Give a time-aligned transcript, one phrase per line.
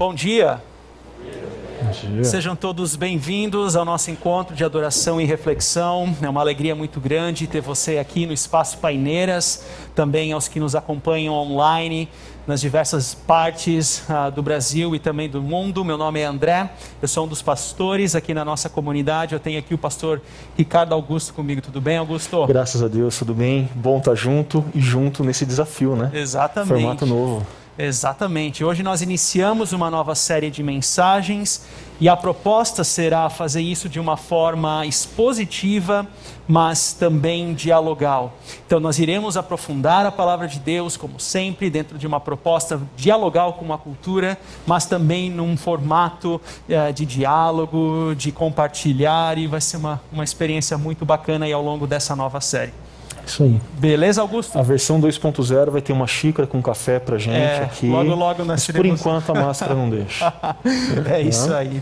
[0.00, 0.62] Bom dia.
[1.82, 2.24] Bom dia.
[2.24, 6.16] Sejam todos bem-vindos ao nosso encontro de adoração e reflexão.
[6.22, 9.62] É uma alegria muito grande ter você aqui no Espaço Paineiras,
[9.94, 12.08] também aos que nos acompanham online
[12.46, 15.84] nas diversas partes uh, do Brasil e também do mundo.
[15.84, 16.70] Meu nome é André,
[17.02, 19.34] eu sou um dos pastores aqui na nossa comunidade.
[19.34, 20.22] Eu tenho aqui o pastor
[20.56, 21.60] Ricardo Augusto comigo.
[21.60, 22.46] Tudo bem, Augusto?
[22.46, 23.68] Graças a Deus, tudo bem.
[23.74, 26.10] Bom estar junto e junto nesse desafio, né?
[26.14, 26.68] Exatamente.
[26.68, 27.46] Formato novo.
[27.82, 28.62] Exatamente.
[28.62, 31.64] Hoje nós iniciamos uma nova série de mensagens
[31.98, 36.06] e a proposta será fazer isso de uma forma expositiva,
[36.46, 38.34] mas também dialogal.
[38.66, 43.54] Então nós iremos aprofundar a palavra de Deus, como sempre, dentro de uma proposta dialogal
[43.54, 49.78] com a cultura, mas também num formato eh, de diálogo, de compartilhar, e vai ser
[49.78, 52.74] uma, uma experiência muito bacana aí ao longo dessa nova série.
[53.26, 53.60] Isso aí.
[53.78, 54.58] Beleza, Augusto?
[54.58, 57.86] A versão 2.0 vai ter uma xícara com café pra gente é, aqui.
[57.86, 60.32] Logo, logo nós Mas por enquanto a máscara não deixa.
[61.08, 61.80] é isso aí.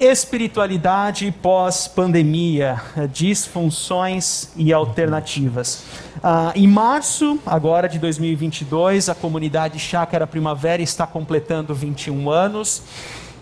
[0.00, 2.80] Espiritualidade pós-pandemia,
[3.12, 5.84] disfunções e alternativas.
[6.22, 12.82] Ah, em março, agora de 2022, a comunidade Chácara Primavera está completando 21 anos.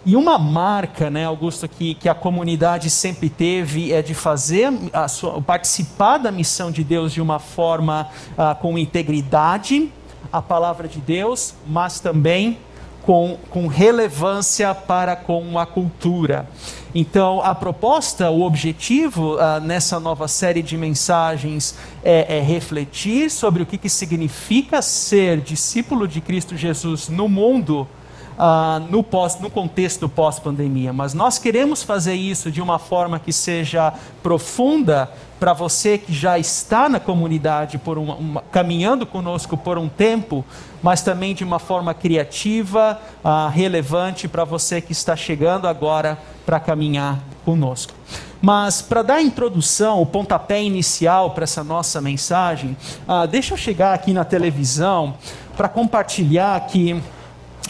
[0.08, 4.72] E uma marca, né, Augusto, que, que a comunidade sempre teve é de fazer,
[5.06, 9.92] sua, participar da missão de Deus de uma forma uh, com integridade,
[10.32, 12.56] a palavra de Deus, mas também
[13.02, 16.48] com, com relevância para com a cultura.
[16.94, 23.62] Então, a proposta, o objetivo uh, nessa nova série de mensagens é, é refletir sobre
[23.62, 27.86] o que, que significa ser discípulo de Cristo Jesus no mundo
[28.38, 33.32] ah, no, pós, no contexto pós-pandemia, mas nós queremos fazer isso de uma forma que
[33.32, 39.78] seja profunda para você que já está na comunidade, por uma, uma, caminhando conosco por
[39.78, 40.44] um tempo,
[40.82, 46.60] mas também de uma forma criativa, ah, relevante para você que está chegando agora para
[46.60, 47.92] caminhar conosco.
[48.40, 52.76] Mas para dar a introdução, o pontapé inicial para essa nossa mensagem,
[53.06, 55.14] ah, deixa eu chegar aqui na televisão
[55.56, 57.02] para compartilhar que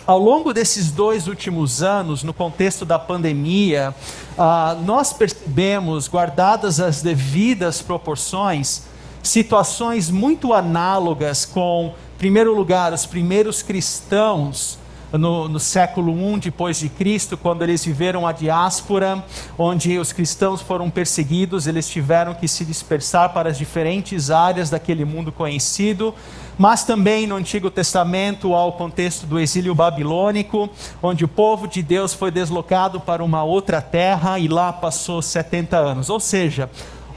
[0.09, 3.95] ao longo desses dois últimos anos, no contexto da pandemia,
[4.39, 8.85] ah, nós percebemos, guardadas as devidas proporções,
[9.23, 14.79] situações muito análogas com, em primeiro lugar, os primeiros cristãos
[15.13, 19.25] no, no, século I depois de Cristo, quando eles viveram a diáspora,
[19.57, 25.05] onde os cristãos foram perseguidos, eles tiveram que se dispersar para as diferentes áreas daquele
[25.05, 26.15] mundo conhecido,
[26.59, 30.69] mas também no Antigo Testamento ao contexto do exílio babilônico,
[31.03, 35.77] onde o povo de Deus foi deslocado para uma outra terra e lá passou 70
[35.77, 36.11] anos.
[36.11, 36.69] Ou seja,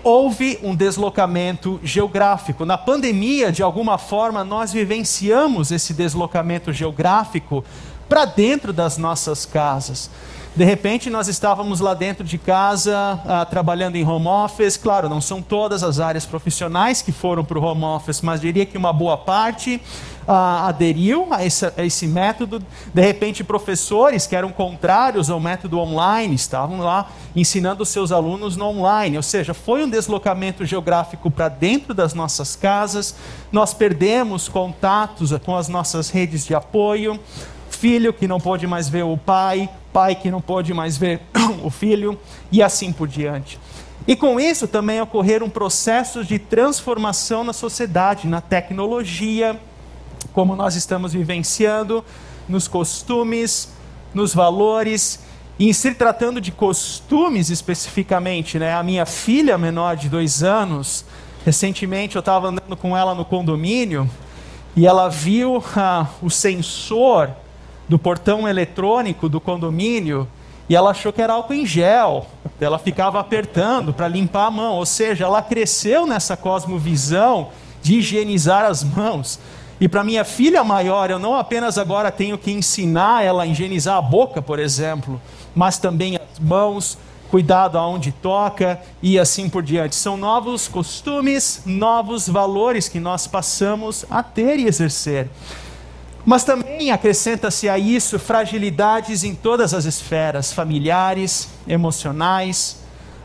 [0.04, 2.66] houve um deslocamento geográfico.
[2.66, 7.64] Na pandemia, de alguma forma, nós vivenciamos esse deslocamento geográfico
[8.10, 10.10] para dentro das nossas casas.
[10.54, 14.76] De repente, nós estávamos lá dentro de casa, ah, trabalhando em home office.
[14.76, 18.66] Claro, não são todas as áreas profissionais que foram para o home office, mas diria
[18.66, 19.82] que uma boa parte
[20.28, 22.62] ah, aderiu a esse, a esse, método.
[22.94, 28.66] De repente, professores que eram contrários ao método online estavam lá ensinando seus alunos no
[28.66, 29.16] online.
[29.16, 33.16] Ou seja, foi um deslocamento geográfico para dentro das nossas casas.
[33.54, 37.18] Nós perdemos contatos com as nossas redes de apoio
[37.82, 41.20] filho que não pode mais ver o pai, pai que não pode mais ver
[41.64, 42.16] o filho,
[42.52, 43.60] e assim por diante.
[44.08, 49.60] E com isso também ocorreram processos de transformação na sociedade, na tecnologia,
[50.32, 52.06] como nós estamos vivenciando,
[52.48, 53.70] nos costumes,
[54.14, 55.20] nos valores.
[55.58, 61.04] E se tratando de costumes especificamente, né, a minha filha menor de dois anos,
[61.44, 64.08] recentemente eu estava andando com ela no condomínio
[64.76, 67.32] e ela viu ah, o sensor
[67.88, 70.28] do portão eletrônico do condomínio
[70.72, 72.26] e ela achou que era álcool em gel.
[72.58, 77.50] Ela ficava apertando para limpar a mão, ou seja, ela cresceu nessa cosmovisão
[77.82, 79.38] de higienizar as mãos.
[79.82, 83.98] E para minha filha maior, eu não apenas agora tenho que ensinar ela a higienizar
[83.98, 85.20] a boca, por exemplo,
[85.54, 86.98] mas também as mãos,
[87.30, 89.96] cuidado aonde toca e assim por diante.
[89.96, 95.28] São novos costumes, novos valores que nós passamos a ter e exercer.
[96.26, 102.78] Mas também acrescenta-se a isso fragilidades em todas as esferas familiares, emocionais,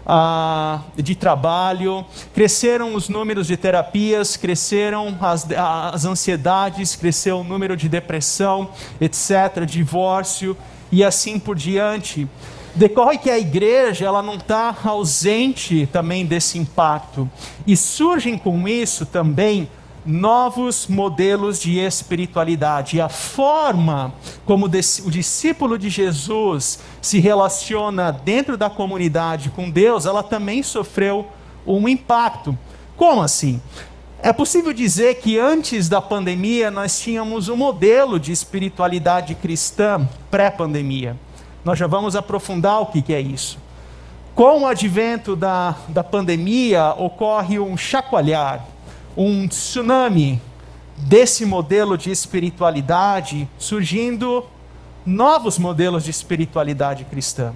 [0.07, 2.07] ah, de trabalho.
[2.33, 8.71] Cresceram os números de terapias, cresceram as, as ansiedades, cresceu o número de depressão,
[9.01, 10.57] etc., divórcio
[10.91, 12.29] e assim por diante.
[12.75, 17.29] Decorre que a igreja ela não está ausente também desse impacto.
[17.67, 19.69] E surgem com isso também
[20.07, 22.97] novos modelos de espiritualidade.
[22.97, 24.15] E a forma
[24.45, 31.27] como o discípulo de Jesus se relaciona dentro da comunidade com Deus, ela também sofreu
[31.67, 32.57] um impacto.
[32.97, 33.61] Como assim?
[34.23, 41.17] É possível dizer que antes da pandemia nós tínhamos um modelo de espiritualidade cristã pré-pandemia.
[41.65, 43.59] Nós já vamos aprofundar o que, é isso.
[44.35, 48.65] Com o advento da, da pandemia, ocorre um chacoalhar,
[49.17, 50.41] um tsunami
[50.97, 54.45] desse modelo de espiritualidade, surgindo
[55.05, 57.53] novos modelos de espiritualidade cristã.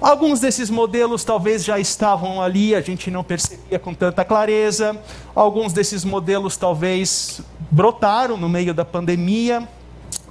[0.00, 5.00] Alguns desses modelos talvez já estavam ali, a gente não percebia com tanta clareza.
[5.34, 9.66] Alguns desses modelos talvez brotaram no meio da pandemia.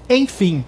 [0.08, 0.64] Enfim,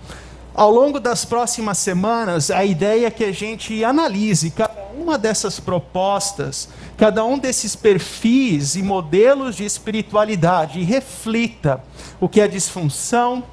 [0.55, 5.59] ao longo das próximas semanas, a ideia é que a gente analise cada uma dessas
[5.59, 11.83] propostas cada um desses perfis e modelos de espiritualidade e reflita
[12.19, 13.43] o que é disfunção,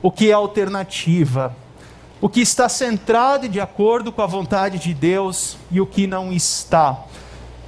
[0.00, 1.54] o que é alternativa,
[2.20, 6.06] o que está centrado e de acordo com a vontade de Deus e o que
[6.06, 7.04] não está.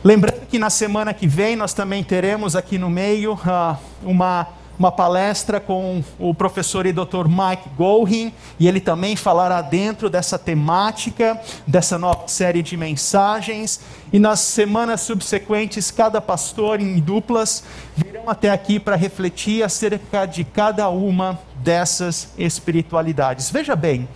[0.05, 4.47] Lembrando que na semana que vem nós também teremos aqui no meio uh, uma
[4.79, 10.39] uma palestra com o professor e doutor Mike Golding, e ele também falará dentro dessa
[10.39, 13.81] temática, dessa nova série de mensagens.
[14.13, 17.65] E nas semanas subsequentes, cada pastor em duplas
[17.97, 23.51] virão até aqui para refletir acerca de cada uma dessas espiritualidades.
[23.51, 24.09] Veja bem,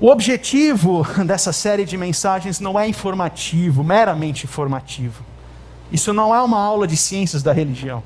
[0.00, 5.22] o objetivo dessa série de mensagens não é informativo, meramente informativo.
[5.90, 8.02] Isso não é uma aula de ciências da religião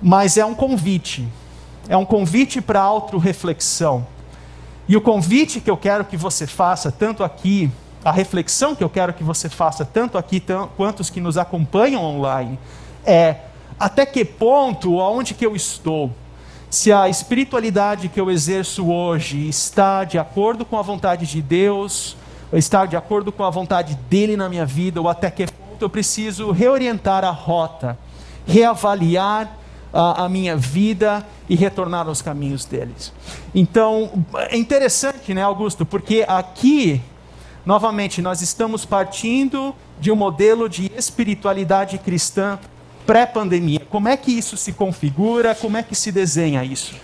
[0.00, 1.26] mas é um convite.
[1.88, 4.06] É um convite para auto-reflexão.
[4.88, 7.70] E o convite que eu quero que você faça, tanto aqui,
[8.04, 10.42] a reflexão que eu quero que você faça, tanto aqui
[10.76, 12.58] quanto os que nos acompanham online,
[13.04, 13.36] é
[13.78, 16.12] até que ponto, aonde que eu estou,
[16.70, 22.16] se a espiritualidade que eu exerço hoje está de acordo com a vontade de Deus,
[22.52, 25.90] está de acordo com a vontade dele na minha vida, ou até que ponto eu
[25.90, 27.98] preciso reorientar a rota,
[28.46, 29.56] reavaliar
[29.96, 33.12] a, a minha vida e retornar aos caminhos deles.
[33.54, 35.86] Então, é interessante, né, Augusto?
[35.86, 37.00] Porque aqui,
[37.64, 42.58] novamente, nós estamos partindo de um modelo de espiritualidade cristã
[43.06, 43.80] pré-pandemia.
[43.88, 45.54] Como é que isso se configura?
[45.54, 46.94] Como é que se desenha isso?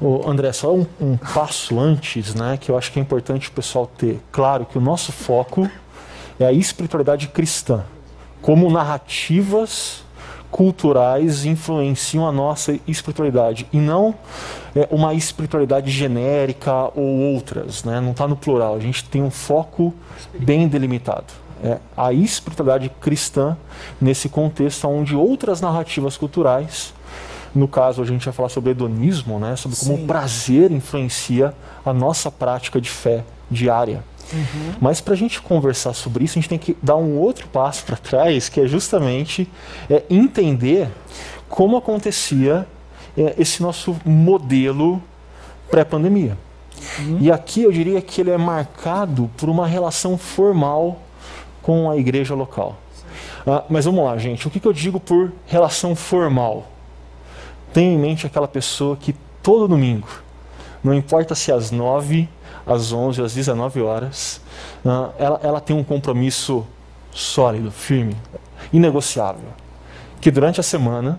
[0.00, 3.52] Ô, André, só um, um, passo antes, né, que eu acho que é importante o
[3.52, 5.68] pessoal ter claro que o nosso foco
[6.38, 7.84] é a espiritualidade cristã,
[8.40, 10.04] como narrativas
[10.50, 14.14] culturais influenciam a nossa espiritualidade e não
[14.74, 18.00] é, uma espiritualidade genérica ou outras, né?
[18.00, 19.94] não está no plural, a gente tem um foco
[20.38, 21.26] bem delimitado.
[21.62, 23.56] É a espiritualidade cristã
[24.00, 26.94] nesse contexto onde outras narrativas culturais,
[27.54, 29.56] no caso a gente vai falar sobre hedonismo, né?
[29.56, 30.04] sobre como Sim.
[30.04, 31.52] o prazer influencia
[31.84, 34.04] a nossa prática de fé diária.
[34.32, 34.74] Uhum.
[34.80, 37.84] Mas para a gente conversar sobre isso, a gente tem que dar um outro passo
[37.84, 39.48] para trás, que é justamente
[39.88, 40.88] é, entender
[41.48, 42.66] como acontecia
[43.16, 45.02] é, esse nosso modelo
[45.70, 46.36] pré-pandemia.
[46.98, 47.18] Uhum.
[47.20, 51.00] E aqui eu diria que ele é marcado por uma relação formal
[51.62, 52.76] com a igreja local.
[53.46, 54.46] Ah, mas vamos lá, gente.
[54.46, 56.70] O que, que eu digo por relação formal?
[57.72, 60.08] Tenha em mente aquela pessoa que todo domingo,
[60.82, 62.28] não importa se às nove
[62.68, 64.40] às 11, às 19 horas,
[64.84, 66.66] uh, ela, ela tem um compromisso
[67.10, 68.16] sólido, firme,
[68.72, 69.48] inegociável.
[70.20, 71.18] Que durante a semana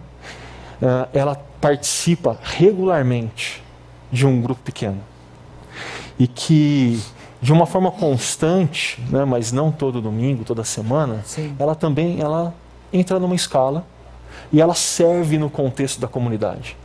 [0.82, 3.64] uh, ela participa regularmente
[4.12, 5.02] de um grupo pequeno.
[6.18, 7.02] E que
[7.42, 11.56] de uma forma constante, né, mas não todo domingo, toda semana, Sim.
[11.58, 12.54] ela também ela
[12.92, 13.86] entra numa escala
[14.52, 16.76] e ela serve no contexto da comunidade.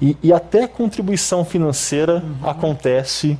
[0.00, 2.48] E, e até contribuição financeira uhum.
[2.48, 3.38] acontece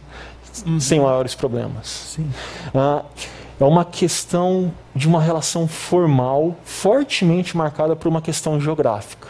[0.67, 0.81] uhum.
[0.81, 2.19] sem maiores problemas.
[2.75, 3.05] Ah,
[3.61, 9.29] é uma questão de uma relação formal fortemente marcada por uma questão geográfica.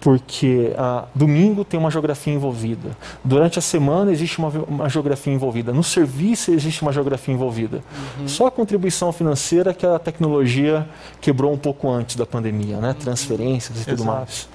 [0.00, 2.90] Porque ah, domingo tem uma geografia envolvida,
[3.24, 7.80] durante a semana existe uma, uma geografia envolvida, no serviço existe uma geografia envolvida.
[8.18, 8.28] Uhum.
[8.28, 10.86] Só a contribuição financeira que a tecnologia
[11.22, 12.94] quebrou um pouco antes da pandemia, né?
[12.98, 14.18] transferências e tudo Exato.
[14.18, 14.48] mais.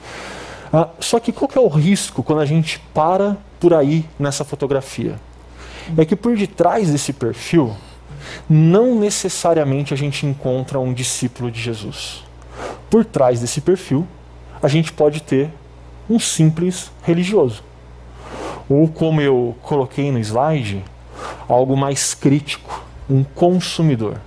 [0.71, 4.43] Ah, só que qual que é o risco quando a gente para por aí nessa
[4.43, 5.19] fotografia?
[5.97, 7.75] É que por detrás desse perfil,
[8.47, 12.23] não necessariamente a gente encontra um discípulo de Jesus.
[12.89, 14.07] Por trás desse perfil,
[14.61, 15.49] a gente pode ter
[16.09, 17.63] um simples religioso.
[18.69, 20.83] Ou, como eu coloquei no slide,
[21.47, 24.17] algo mais crítico, um consumidor.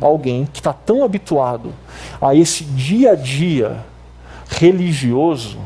[0.00, 1.72] Alguém que está tão habituado
[2.20, 3.84] a esse dia a dia
[4.48, 5.58] religioso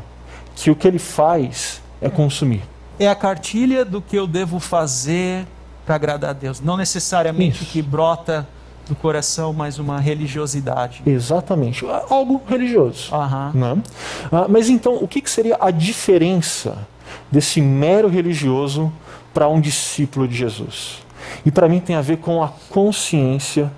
[0.55, 2.63] que o que ele faz é consumir.
[2.99, 5.47] É a cartilha do que eu devo fazer
[5.85, 8.47] para agradar a Deus, não necessariamente o que brota
[8.89, 11.03] do coração, mas uma religiosidade.
[11.07, 13.15] Exatamente, algo religioso.
[13.15, 13.61] Uhum.
[13.61, 13.83] Né?
[14.31, 16.87] Ah, mas então, o que, que seria a diferença
[17.31, 18.93] desse mero religioso
[19.33, 21.03] para um discípulo de Jesus?
[21.45, 23.71] E para mim tem a ver com a consciência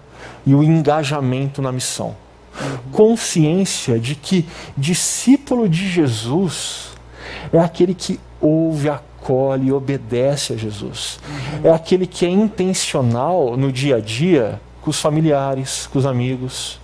[0.44, 2.14] e o engajamento na missão.
[2.92, 4.46] Consciência de que
[4.76, 6.90] discípulo de Jesus
[7.52, 11.18] é aquele que ouve, acolhe e obedece a Jesus.
[11.62, 16.80] É aquele que é intencional no dia a dia com os familiares, com os amigos.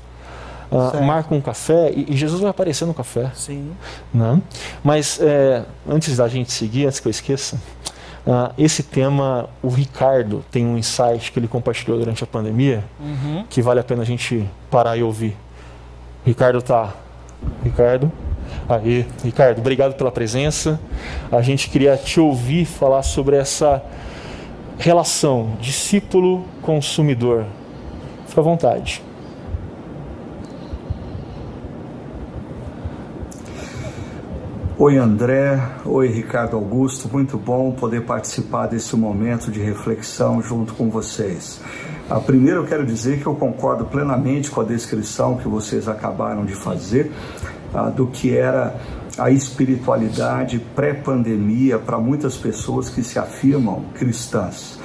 [0.70, 3.30] Uh, marca um café e, e, Jesus vai aparecer no café.
[3.34, 3.72] Sim.
[4.12, 4.40] Né?
[4.82, 7.58] Mas é, antes da gente seguir, antes que eu esqueça,
[8.24, 13.44] Uh, esse tema, o Ricardo tem um insight que ele compartilhou durante a pandemia uhum.
[13.50, 15.36] que vale a pena a gente parar e ouvir.
[16.24, 16.94] Ricardo tá.
[17.64, 18.10] Ricardo.
[18.68, 20.80] Aí, Ricardo, obrigado pela presença.
[21.30, 23.82] A gente queria te ouvir falar sobre essa
[24.78, 27.44] relação discípulo-consumidor.
[28.28, 29.02] Fica à vontade.
[34.78, 40.90] Oi André, oi Ricardo Augusto, muito bom poder participar desse momento de reflexão junto com
[40.90, 41.60] vocês.
[42.10, 46.44] Ah, primeiro eu quero dizer que eu concordo plenamente com a descrição que vocês acabaram
[46.44, 47.10] de fazer
[47.72, 48.76] ah, do que era
[49.18, 54.78] a espiritualidade pré-pandemia para muitas pessoas que se afirmam cristãs.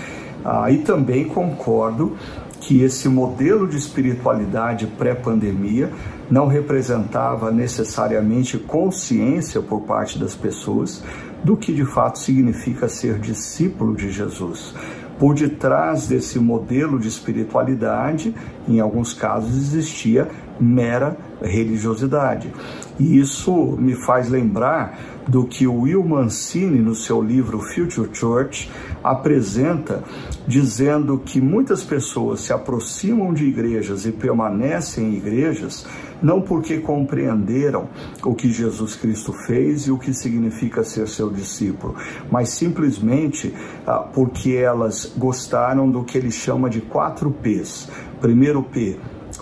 [0.44, 2.18] Ah, e também concordo
[2.60, 5.92] que esse modelo de espiritualidade pré-pandemia
[6.30, 11.02] não representava necessariamente consciência por parte das pessoas
[11.44, 14.74] do que de fato significa ser discípulo de Jesus.
[15.20, 18.36] Por detrás desse modelo de espiritualidade,
[18.68, 20.28] em alguns casos existia
[20.60, 22.52] mera religiosidade.
[23.00, 24.98] E isso me faz lembrar
[25.28, 28.72] do que o Will Mancini, no seu livro Future Church,
[29.04, 30.04] apresenta,
[30.48, 35.86] dizendo que muitas pessoas se aproximam de igrejas e permanecem em igrejas
[36.22, 37.90] não porque compreenderam
[38.24, 41.96] o que Jesus Cristo fez e o que significa ser seu discípulo,
[42.32, 43.54] mas simplesmente
[43.86, 47.90] ah, porque elas gostaram do que ele chama de quatro P's.
[48.20, 48.98] Primeiro P,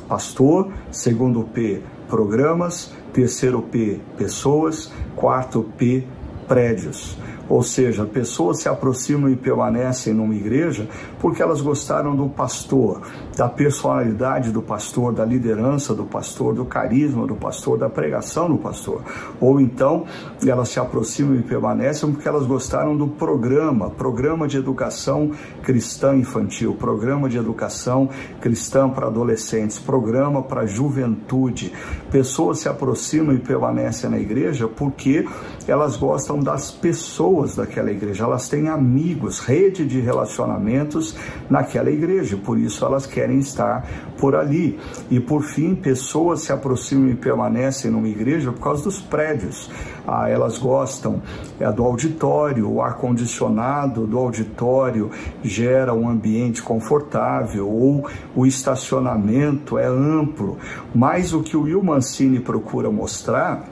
[0.08, 6.05] pastor, segundo P, programas, terceiro P, pessoas, quarto P,
[6.48, 7.17] prédios.
[7.48, 10.88] Ou seja, pessoas se aproximam e permanecem numa igreja
[11.20, 13.02] porque elas gostaram do pastor,
[13.38, 18.58] da personalidade do pastor, da liderança do pastor, do carisma do pastor, da pregação do
[18.58, 19.02] pastor.
[19.40, 20.06] Ou então
[20.46, 26.75] elas se aproximam e permanecem porque elas gostaram do programa, programa de educação cristã infantil,
[26.75, 28.10] programa de educação
[28.42, 31.72] cristã para adolescentes, programa para juventude.
[32.12, 35.28] Pessoas se aproximam e permanecem na igreja porque
[35.68, 41.15] elas gostam das pessoas daquela igreja, elas têm amigos, rede de relacionamentos
[41.50, 43.86] naquela igreja, por isso elas querem estar
[44.18, 44.80] por ali.
[45.10, 49.70] E por fim, pessoas se aproximam e permanecem numa igreja por causa dos prédios.
[50.08, 51.22] Ah, elas gostam
[51.60, 55.10] é, do auditório, o ar-condicionado do auditório
[55.44, 60.58] gera um ambiente confortável, ou o estacionamento é amplo.
[60.94, 63.68] Mas o que o Will Mancini procura mostrar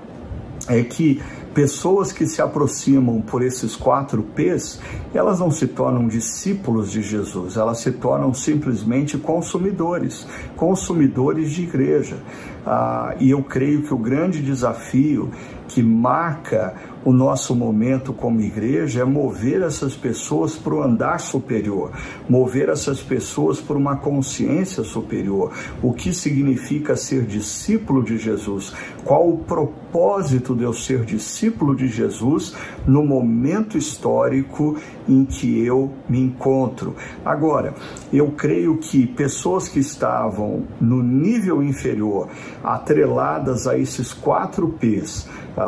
[0.68, 1.22] é que
[1.54, 4.80] pessoas que se aproximam por esses quatro P's,
[5.14, 12.18] elas não se tornam discípulos de Jesus, elas se tornam simplesmente consumidores, consumidores de igreja.
[12.66, 15.30] Ah, e eu creio que o grande desafio
[15.68, 21.92] que marca o nosso momento como igreja é mover essas pessoas para o andar superior,
[22.30, 25.52] mover essas pessoas para uma consciência superior.
[25.82, 28.74] O que significa ser discípulo de Jesus?
[29.04, 32.56] Qual o propósito de eu ser discípulo de Jesus
[32.88, 36.96] no momento histórico em que eu me encontro?
[37.26, 37.74] Agora,
[38.12, 42.30] eu creio que pessoas que estavam no nível inferior,
[42.64, 45.28] atreladas a esses quatro P's,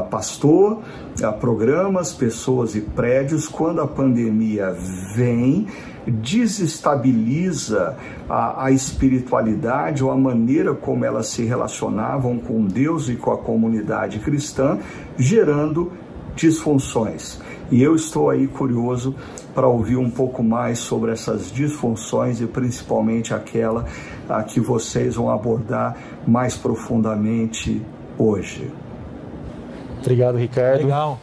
[0.10, 0.82] pastor,
[1.40, 4.76] programas, pessoas e prédios, quando a pandemia
[5.16, 5.68] vem,
[6.06, 7.98] desestabiliza
[8.30, 13.38] a, a, espiritualidade ou a maneira como elas se relacionavam com Deus e com a
[13.38, 14.78] comunidade cristã,
[15.18, 15.92] gerando
[16.36, 17.40] disfunções.
[17.72, 19.16] E eu estou aí curioso
[19.56, 23.86] para ouvir um pouco mais sobre essas disfunções e principalmente aquela
[24.30, 27.82] a que vocês vão abordar mais profundamente
[28.18, 28.72] hoje.
[30.02, 30.84] Obrigado, Ricardo.
[30.84, 31.20] Legal.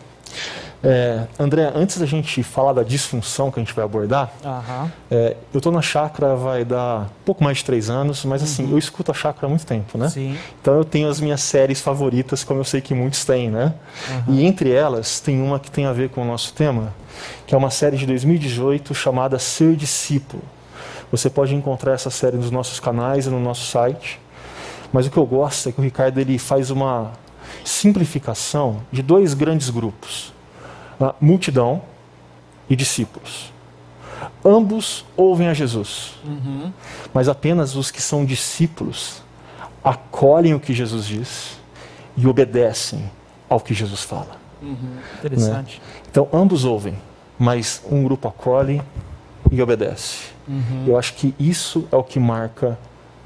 [0.85, 4.91] É, André, antes da gente falar da disfunção que a gente vai abordar, Aham.
[5.09, 8.77] é, eu estou na chácara vai dar pouco mais de três anos, mas assim, eu
[8.77, 10.09] escuto a chácara há muito tempo, né?
[10.09, 10.37] Sim.
[10.61, 13.75] Então eu tenho as minhas séries favoritas, como eu sei que muitos têm, né?
[14.29, 16.93] E entre elas tem uma que tem a ver com o nosso tema,
[17.47, 20.43] que é uma série de 2018 chamada Ser Discípulo.
[21.13, 24.19] Você pode encontrar essa série nos nossos canais e no nosso site.
[24.93, 27.13] Mas o que eu gosto é que o Ricardo ele faz uma
[27.65, 30.33] simplificação de dois grandes grupos:
[31.01, 31.83] a multidão
[32.69, 33.53] e discípulos.
[34.45, 36.15] Ambos ouvem a Jesus,
[37.13, 39.23] mas apenas os que são discípulos
[39.83, 41.59] acolhem o que Jesus diz
[42.17, 43.11] e obedecem
[43.49, 44.37] ao que Jesus fala.
[45.19, 45.83] Interessante.
[46.11, 46.97] Então, ambos ouvem,
[47.39, 48.81] mas um grupo acolhe
[49.51, 50.31] e obedece.
[50.87, 52.79] Eu acho que isso é o que marca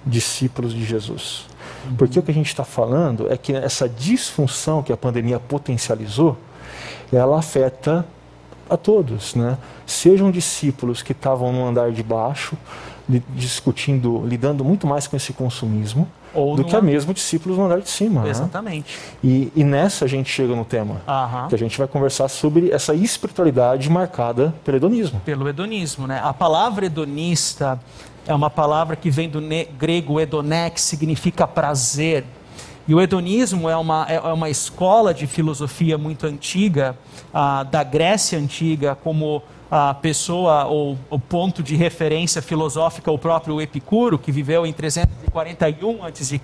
[0.04, 1.46] discípulos de Jesus.
[1.96, 6.36] Porque o que a gente está falando é que essa disfunção que a pandemia potencializou,
[7.12, 8.06] ela afeta
[8.68, 9.56] a todos, né?
[9.86, 12.56] Sejam discípulos que estavam no andar de baixo,
[13.34, 17.80] discutindo, lidando muito mais com esse consumismo, Ou do que a mesmo discípulos no andar
[17.80, 18.22] de cima.
[18.24, 18.30] né?
[18.30, 18.98] Exatamente.
[19.22, 21.46] E, e nessa a gente chega no tema, Aham.
[21.48, 25.20] que a gente vai conversar sobre essa espiritualidade marcada pelo hedonismo.
[25.24, 26.20] Pelo hedonismo, né?
[26.22, 27.78] A palavra hedonista
[28.26, 29.40] é uma palavra que vem do
[29.78, 32.24] grego hedonê, que significa prazer.
[32.88, 36.96] E o hedonismo é uma, é é uma escola de filosofia muito antiga,
[37.32, 43.60] ah, da Grécia antiga, como a pessoa ou o ponto de referência filosófica, o próprio
[43.60, 46.40] Epicuro, que viveu em 341 a.C.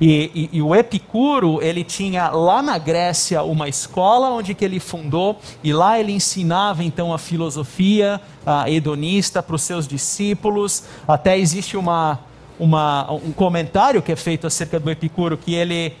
[0.00, 4.80] E, e, e o Epicuro, ele tinha lá na Grécia uma escola onde que ele
[4.80, 10.84] fundou, e lá ele ensinava então a filosofia ah, hedonista para os seus discípulos.
[11.06, 12.18] Até existe uma,
[12.58, 15.94] uma, um comentário que é feito acerca do Epicuro, que ele,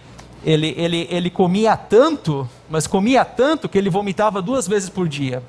[0.44, 5.42] ele, ele, ele comia tanto, mas comia tanto que ele vomitava duas vezes por dia.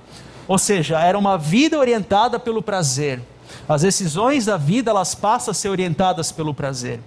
[0.48, 3.20] Ou seja, era uma vida orientada pelo prazer.
[3.68, 7.00] As decisões da vida elas passam a ser orientadas pelo prazer.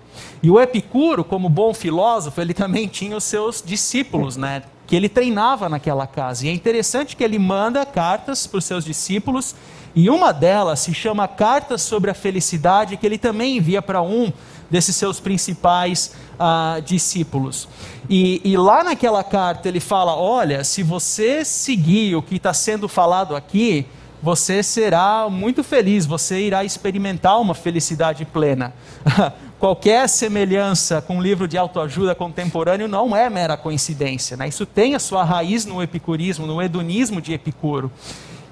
[0.42, 4.62] E o Epicuro, como bom filósofo, ele também tinha os seus discípulos, né?
[4.86, 6.46] Que ele treinava naquela casa.
[6.46, 9.54] E é interessante que ele manda cartas para os seus discípulos,
[9.94, 14.32] e uma delas se chama Cartas sobre a Felicidade, que ele também envia para um
[14.70, 17.68] desses seus principais ah, discípulos.
[18.08, 22.88] E, e lá naquela carta ele fala: olha, se você seguir o que está sendo
[22.88, 23.86] falado aqui,
[24.22, 28.72] você será muito feliz, você irá experimentar uma felicidade plena.
[29.58, 34.36] Qualquer semelhança com um livro de autoajuda contemporâneo não é mera coincidência.
[34.36, 34.48] Né?
[34.48, 37.90] Isso tem a sua raiz no epicurismo, no hedonismo de Epicuro.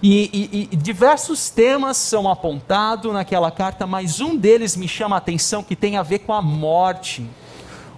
[0.02, 5.18] E, e- e diversos temas são apontados naquela carta, mas um deles me chama a
[5.18, 7.24] atenção que tem a ver com a morte.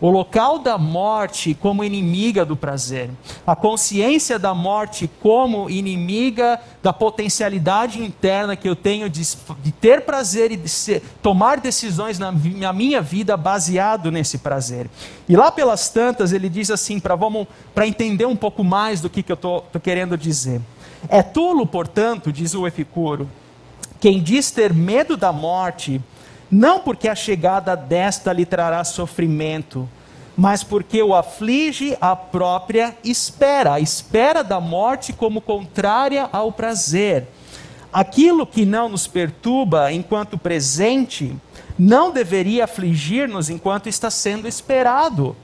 [0.00, 3.10] O local da morte como inimiga do prazer.
[3.46, 9.22] A consciência da morte como inimiga da potencialidade interna que eu tenho de,
[9.62, 14.88] de ter prazer e de ser- tomar decisões na, na minha vida baseado nesse prazer.
[15.28, 19.32] E lá pelas tantas ele diz assim, para entender um pouco mais do que, que
[19.32, 20.60] eu estou querendo dizer.
[21.08, 23.28] É tolo, portanto, diz o Epicuro,
[24.00, 26.00] quem diz ter medo da morte,
[26.50, 29.88] não porque a chegada desta lhe trará sofrimento,
[30.36, 37.26] mas porque o aflige a própria espera, a espera da morte como contrária ao prazer.
[37.92, 41.36] Aquilo que não nos perturba enquanto presente,
[41.78, 45.36] não deveria afligir-nos enquanto está sendo esperado.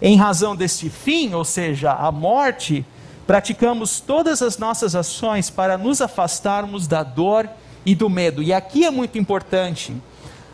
[0.00, 2.84] Em razão deste fim, ou seja, a morte,
[3.26, 7.48] praticamos todas as nossas ações para nos afastarmos da dor
[7.86, 8.42] e do medo.
[8.42, 9.94] E aqui é muito importante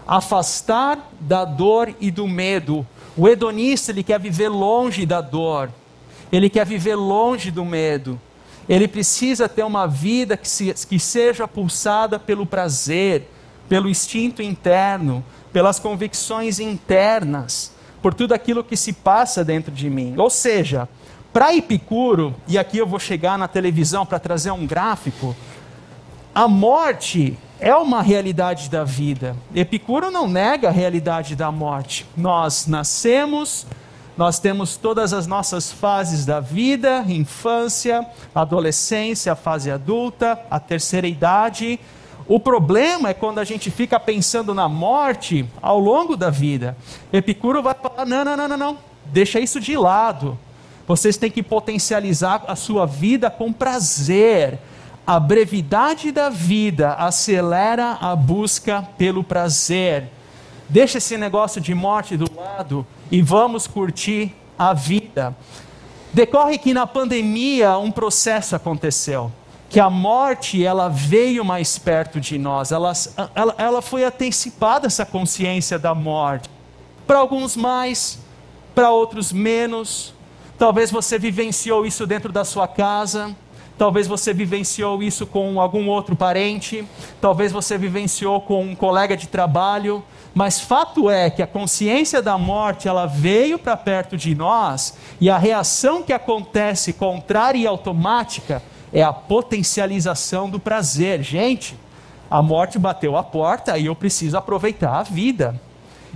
[0.08, 2.86] afastar da dor e do medo.
[3.14, 5.70] O hedonista ele quer viver longe da dor,
[6.32, 8.18] ele quer viver longe do medo.
[8.66, 13.28] Ele precisa ter uma vida que, se, que seja pulsada pelo prazer,
[13.68, 20.14] pelo instinto interno, pelas convicções internas, por tudo aquilo que se passa dentro de mim.
[20.18, 20.86] Ou seja,
[21.32, 25.34] para Epicuro, e aqui eu vou chegar na televisão para trazer um gráfico,
[26.34, 29.36] a morte é uma realidade da vida.
[29.54, 32.06] Epicuro não nega a realidade da morte.
[32.16, 33.66] Nós nascemos,
[34.16, 41.78] nós temos todas as nossas fases da vida: infância, adolescência, fase adulta, a terceira idade.
[42.26, 46.76] O problema é quando a gente fica pensando na morte ao longo da vida.
[47.12, 48.78] Epicuro vai falar: não, não, não, não, não.
[49.06, 50.38] deixa isso de lado.
[50.86, 54.58] Vocês têm que potencializar a sua vida com prazer.
[55.08, 60.10] A brevidade da vida acelera a busca pelo prazer.
[60.68, 65.34] Deixa esse negócio de morte do lado e vamos curtir a vida.
[66.12, 69.32] Decorre que na pandemia um processo aconteceu,
[69.70, 72.92] que a morte ela veio mais perto de nós, ela,
[73.34, 76.50] ela, ela foi antecipada essa consciência da morte.
[77.06, 78.18] Para alguns mais,
[78.74, 80.12] para outros menos.
[80.58, 83.34] Talvez você vivenciou isso dentro da sua casa,
[83.78, 86.84] talvez você vivenciou isso com algum outro parente,
[87.20, 90.02] talvez você vivenciou com um colega de trabalho,
[90.34, 95.30] mas fato é que a consciência da morte ela veio para perto de nós e
[95.30, 98.62] a reação que acontece contrária e automática
[98.92, 101.22] é a potencialização do prazer.
[101.22, 101.76] Gente,
[102.30, 105.58] a morte bateu a porta e eu preciso aproveitar a vida.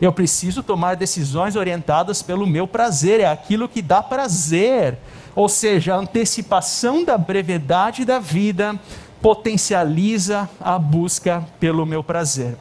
[0.00, 4.98] Eu preciso tomar decisões orientadas pelo meu prazer, é aquilo que dá prazer.
[5.34, 8.78] Ou seja, a antecipação da brevidade da vida
[9.20, 12.56] potencializa a busca pelo meu prazer.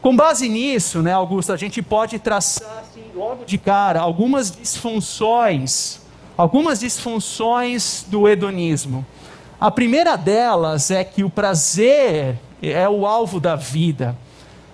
[0.00, 6.00] Com base nisso, né, Augusto, a gente pode traçar assim, logo de cara algumas disfunções,
[6.36, 9.04] algumas disfunções do hedonismo.
[9.60, 14.16] A primeira delas é que o prazer é o alvo da vida.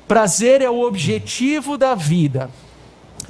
[0.07, 2.51] Prazer é o objetivo da vida.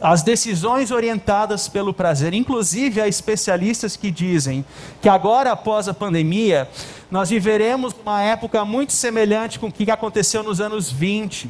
[0.04, 4.62] As decisões orientadas pelo prazer, inclusive há especialistas que dizem
[5.00, 6.68] que agora após a pandemia,
[7.10, 11.48] nós viveremos uma época muito semelhante com o que aconteceu nos anos 20,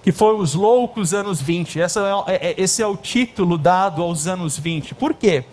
[0.00, 1.80] que foram os loucos anos 20.
[1.80, 4.94] Essa é, é, é, esse é o título dado aos anos 20.
[4.94, 5.44] Por quê?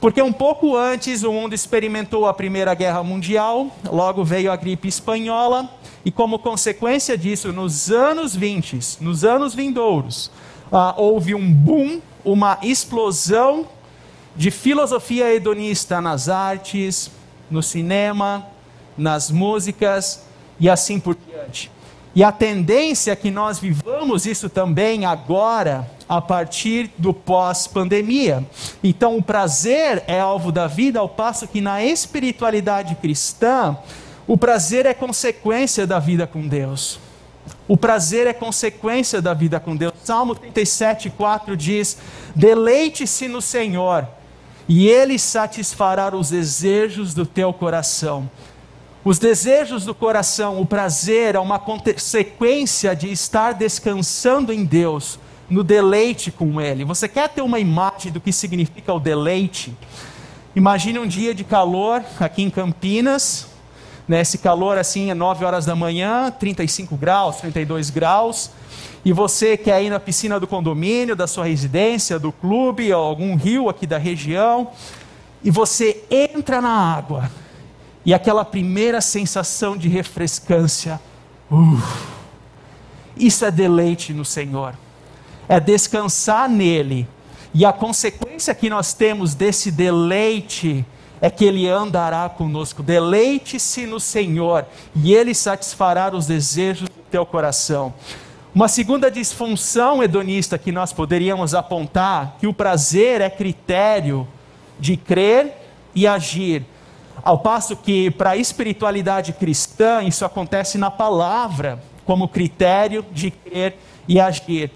[0.00, 4.86] Porque um pouco antes o mundo experimentou a Primeira Guerra Mundial, logo veio a gripe
[4.86, 5.68] espanhola,
[6.04, 10.30] e como consequência disso, nos anos 20, nos anos vindouros,
[10.72, 13.66] ah, houve um boom, uma explosão
[14.34, 17.10] de filosofia hedonista nas artes,
[17.50, 18.46] no cinema,
[18.96, 20.24] nas músicas
[20.58, 21.70] e assim por diante.
[22.14, 28.44] E a tendência é que nós vivamos isso também agora, a partir do pós-pandemia.
[28.82, 33.76] Então, o prazer é alvo da vida, ao passo que na espiritualidade cristã,
[34.26, 36.98] o prazer é consequência da vida com Deus.
[37.68, 39.92] O prazer é consequência da vida com Deus.
[40.04, 41.98] Salmo 37, 4 diz:
[42.34, 44.06] Deleite-se no Senhor,
[44.68, 48.30] e Ele satisfará os desejos do teu coração.
[49.04, 55.62] Os desejos do coração, o prazer é uma consequência de estar descansando em Deus, no
[55.62, 56.84] deleite com Ele.
[56.84, 59.76] Você quer ter uma imagem do que significa o deleite?
[60.56, 63.46] Imagine um dia de calor aqui em Campinas,
[64.08, 68.50] né, esse calor assim é 9 horas da manhã, 35 graus, 32 graus,
[69.04, 73.34] e você quer ir na piscina do condomínio, da sua residência, do clube, ou algum
[73.36, 74.68] rio aqui da região,
[75.42, 77.30] e você entra na água
[78.04, 81.00] e aquela primeira sensação de refrescância,
[83.16, 84.74] isso é deleite no Senhor,
[85.48, 87.08] é descansar nele.
[87.52, 90.84] E a consequência que nós temos desse deleite
[91.20, 92.82] é que ele andará conosco.
[92.82, 97.94] Deleite-se no Senhor e ele satisfará os desejos do teu coração.
[98.54, 104.26] Uma segunda disfunção hedonista que nós poderíamos apontar, que o prazer é critério
[104.78, 105.52] de crer
[105.94, 106.64] e agir
[107.26, 113.76] ao passo que, para a espiritualidade cristã, isso acontece na palavra, como critério de crer
[114.06, 114.70] e agir.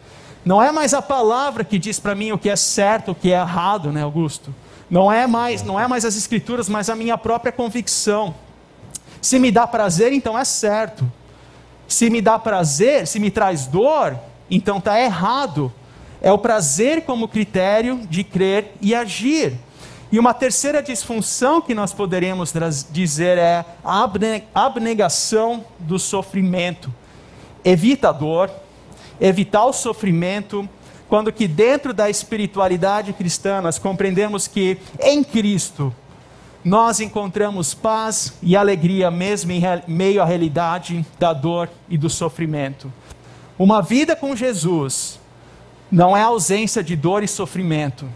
[0.45, 3.33] Não é mais a palavra que diz para mim o que é certo, o que
[3.33, 4.53] é errado, né, Augusto?
[4.91, 8.35] Não é mais, não é mais as escrituras, mas a minha própria convicção.
[9.23, 11.11] Se me dá prazer, então é certo.
[11.87, 14.19] Se me dá prazer, se me traz dor,
[14.51, 15.73] então está errado.
[16.21, 19.57] É o prazer como critério de crer e agir.
[20.13, 22.53] E uma terceira disfunção que nós poderíamos
[22.91, 24.09] dizer é a
[24.55, 26.93] abnegação do sofrimento.
[27.65, 28.51] Evita a dor,
[29.21, 30.69] evitar o sofrimento,
[31.11, 35.95] quando que dentro da espiritualidade cristã nós compreendemos que em Cristo
[36.65, 42.93] nós encontramos paz e alegria mesmo em meio à realidade da dor e do sofrimento.
[43.59, 45.19] Uma vida com Jesus
[45.91, 48.07] não é ausência de dor e sofrimento,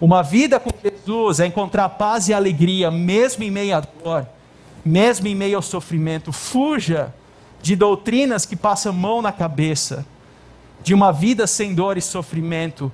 [0.00, 4.26] uma vida com Jesus é encontrar paz e alegria, mesmo em meio à dor,
[4.82, 6.32] mesmo em meio ao sofrimento.
[6.32, 7.14] Fuja
[7.60, 10.06] de doutrinas que passam mão na cabeça,
[10.82, 12.92] de uma vida sem dor e sofrimento.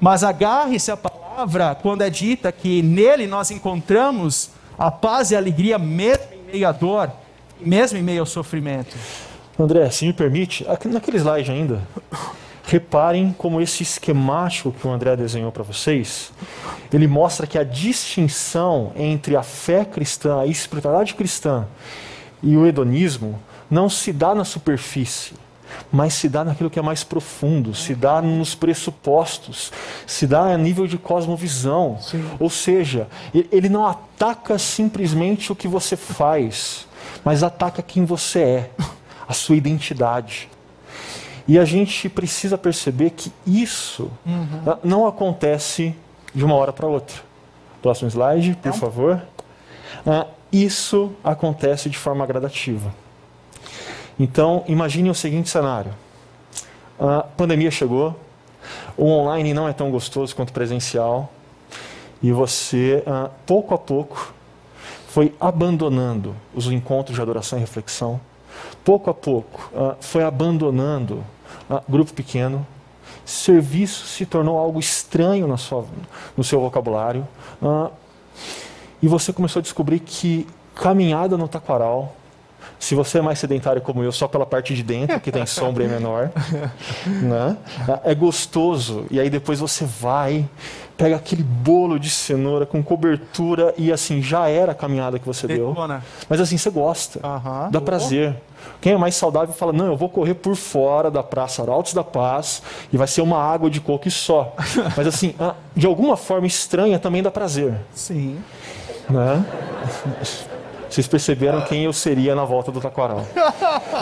[0.00, 5.38] Mas agarre-se à palavra quando é dita que nele nós encontramos a paz e a
[5.38, 7.10] alegria, mesmo em meio à dor,
[7.60, 8.96] mesmo em meio ao sofrimento.
[9.58, 11.82] André, se me permite, naquele slide ainda,
[12.68, 16.30] Reparem como esse esquemático que o André desenhou para vocês,
[16.92, 21.66] ele mostra que a distinção entre a fé cristã, a espiritualidade cristã
[22.42, 25.32] e o hedonismo não se dá na superfície.
[25.90, 29.72] Mas se dá naquilo que é mais profundo, se dá nos pressupostos,
[30.06, 31.98] se dá a nível de cosmovisão.
[32.00, 32.24] Sim.
[32.38, 36.86] Ou seja, ele não ataca simplesmente o que você faz,
[37.24, 38.70] mas ataca quem você é,
[39.26, 40.48] a sua identidade.
[41.46, 44.76] E a gente precisa perceber que isso uhum.
[44.84, 45.94] não acontece
[46.34, 47.16] de uma hora para outra.
[47.80, 48.72] Próximo slide, por então...
[48.74, 49.22] favor.
[50.06, 52.92] Uh, isso acontece de forma gradativa.
[54.18, 55.92] Então, imagine o seguinte cenário:
[56.98, 58.18] a pandemia chegou,
[58.96, 61.32] o online não é tão gostoso quanto presencial,
[62.22, 64.34] e você, uh, pouco a pouco,
[65.08, 68.20] foi abandonando os encontros de adoração e reflexão,
[68.84, 71.24] pouco a pouco, uh, foi abandonando
[71.70, 72.66] uh, grupo pequeno,
[73.24, 75.84] serviço se tornou algo estranho na sua,
[76.36, 77.26] no seu vocabulário,
[79.02, 82.16] e você começou a descobrir que caminhada no taquaral,
[82.78, 85.84] se você é mais sedentário como eu, só pela parte de dentro, que tem sombra
[85.84, 86.30] e menor,
[87.06, 87.56] né?
[88.04, 89.06] é gostoso.
[89.10, 90.48] E aí depois você vai,
[90.96, 95.46] pega aquele bolo de cenoura com cobertura e assim, já era a caminhada que você
[95.46, 95.74] deu.
[96.28, 97.20] Mas assim, você gosta,
[97.70, 98.36] dá prazer.
[98.80, 102.04] Quem é mais saudável fala, não, eu vou correr por fora da Praça Arautos da
[102.04, 104.54] Paz e vai ser uma água de coco e só.
[104.96, 107.74] Mas assim, ah, de alguma forma estranha também dá prazer.
[107.94, 108.38] Sim.
[109.08, 109.44] Né?
[110.88, 113.26] Vocês perceberam quem eu seria na volta do Taquaral.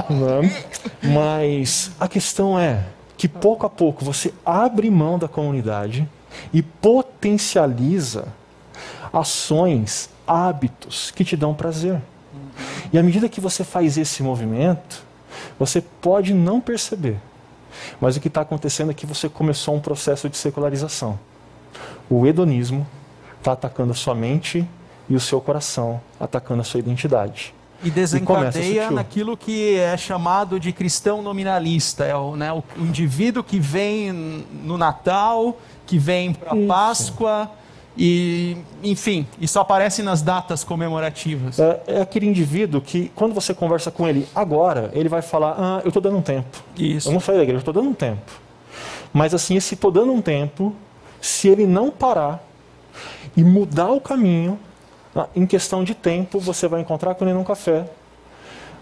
[0.09, 0.64] Né?
[1.03, 2.85] Mas a questão é
[3.16, 6.09] que pouco a pouco você abre mão da comunidade
[6.53, 8.29] e potencializa
[9.12, 12.01] ações, hábitos que te dão prazer.
[12.92, 15.05] E à medida que você faz esse movimento,
[15.59, 17.16] você pode não perceber,
[18.01, 21.18] mas o que está acontecendo é que você começou um processo de secularização.
[22.09, 22.87] O hedonismo
[23.38, 24.66] está atacando a sua mente
[25.09, 27.55] e o seu coração, atacando a sua identidade.
[27.85, 33.45] E desencadeia e naquilo que é chamado de cristão nominalista, é o, né, o indivíduo
[33.45, 34.12] que vem
[34.64, 37.51] no Natal, que vem para a Páscoa
[37.99, 41.59] e, enfim, isso aparece nas datas comemorativas.
[41.59, 45.81] É, é, aquele indivíduo que, quando você conversa com ele agora, ele vai falar: Ah,
[45.83, 46.62] eu estou dando um tempo.
[46.77, 47.09] Isso.
[47.09, 48.33] Eu não saí da igreja, eu estou dando um tempo.
[49.12, 50.75] Mas assim, esse estou dando um tempo,
[51.23, 52.45] se ele não parar
[53.35, 54.59] e mudar o caminho,
[55.35, 57.87] em questão de tempo, você vai encontrar com ele num café.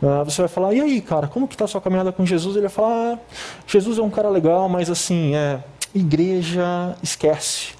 [0.02, 2.56] Ah, você vai falar, e aí, cara, como que está a sua caminhada com Jesus?
[2.56, 3.18] Ele vai falar, ah,
[3.66, 5.60] Jesus é um cara legal, mas assim, é,
[5.94, 7.74] igreja, esquece.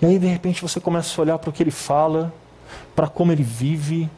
[0.00, 2.32] E aí, de repente, você começa a olhar para o que ele fala,
[2.94, 4.10] para como ele vive,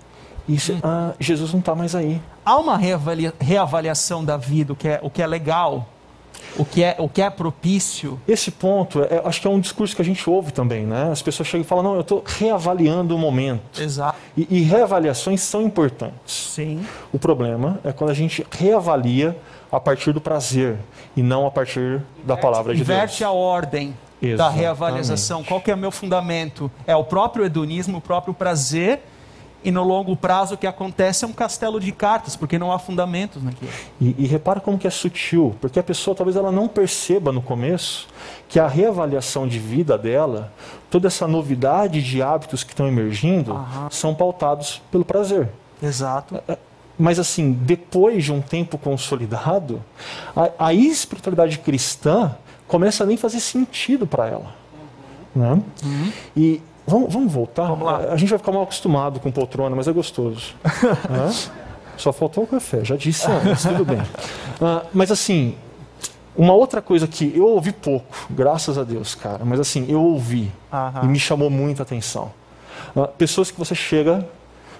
[0.48, 0.81] e hum.
[0.83, 2.20] ah, Jesus não está mais aí.
[2.44, 5.87] Há uma reavaliação da vida, o que é, o que é legal,
[6.56, 8.20] o que é, o que é propício.
[8.26, 11.11] Esse ponto, é, acho que é um discurso que a gente ouve também, né?
[11.11, 13.80] As pessoas chegam e falam, não, eu estou reavaliando o momento.
[13.80, 14.18] Exato.
[14.37, 16.52] E, e, reavaliações são importantes.
[16.54, 16.84] Sim.
[17.12, 19.37] O problema é quando a gente reavalia
[19.70, 20.76] a partir do prazer
[21.16, 22.88] e não a partir da palavra de Deus.
[22.88, 24.37] Inverte a ordem Exatamente.
[24.37, 25.44] da reavaliação.
[25.44, 26.70] Qual que é o meu fundamento?
[26.87, 29.00] É o próprio hedonismo, o próprio prazer
[29.64, 32.79] e no longo prazo o que acontece é um castelo de cartas, porque não há
[32.79, 33.71] fundamentos naquilo.
[34.01, 37.42] E, e repara como que é sutil, porque a pessoa talvez ela não perceba no
[37.42, 38.07] começo
[38.49, 40.53] que a reavaliação de vida dela,
[40.90, 43.88] toda essa novidade de hábitos que estão emergindo, Aham.
[43.90, 45.49] são pautados pelo prazer.
[45.83, 46.37] Exato.
[46.49, 46.59] É, é,
[46.99, 49.83] mas assim, depois de um tempo consolidado,
[50.35, 52.35] a, a espiritualidade cristã
[52.66, 54.55] começa a nem fazer sentido para ela.
[55.35, 55.62] Né?
[55.85, 56.12] Uhum.
[56.37, 57.66] E Vamos, vamos voltar?
[57.66, 57.98] Vamos lá.
[58.11, 60.55] A gente vai ficar mal acostumado com poltrona, mas é gostoso.
[61.98, 63.98] Só faltou o café, já disse antes, tudo bem.
[63.98, 65.57] Uh, mas assim,
[66.37, 70.51] uma outra coisa que eu ouvi pouco, graças a Deus, cara, mas assim, eu ouvi
[71.03, 72.31] e me chamou muita atenção.
[72.94, 74.27] Uh, pessoas que você chega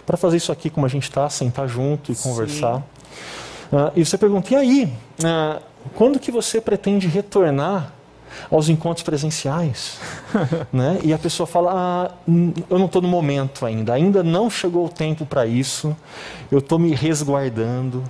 [0.07, 2.77] para fazer isso aqui como a gente está, sentar junto e conversar.
[3.71, 4.93] Uh, e você pergunta, e aí,
[5.97, 7.93] quando que você pretende retornar
[8.51, 9.99] aos encontros presenciais.
[10.73, 10.99] né?
[11.03, 12.11] E a pessoa fala: ah,
[12.71, 15.97] eu não estou no momento ainda, ainda não chegou o tempo para isso,
[16.51, 18.03] eu estou me resguardando,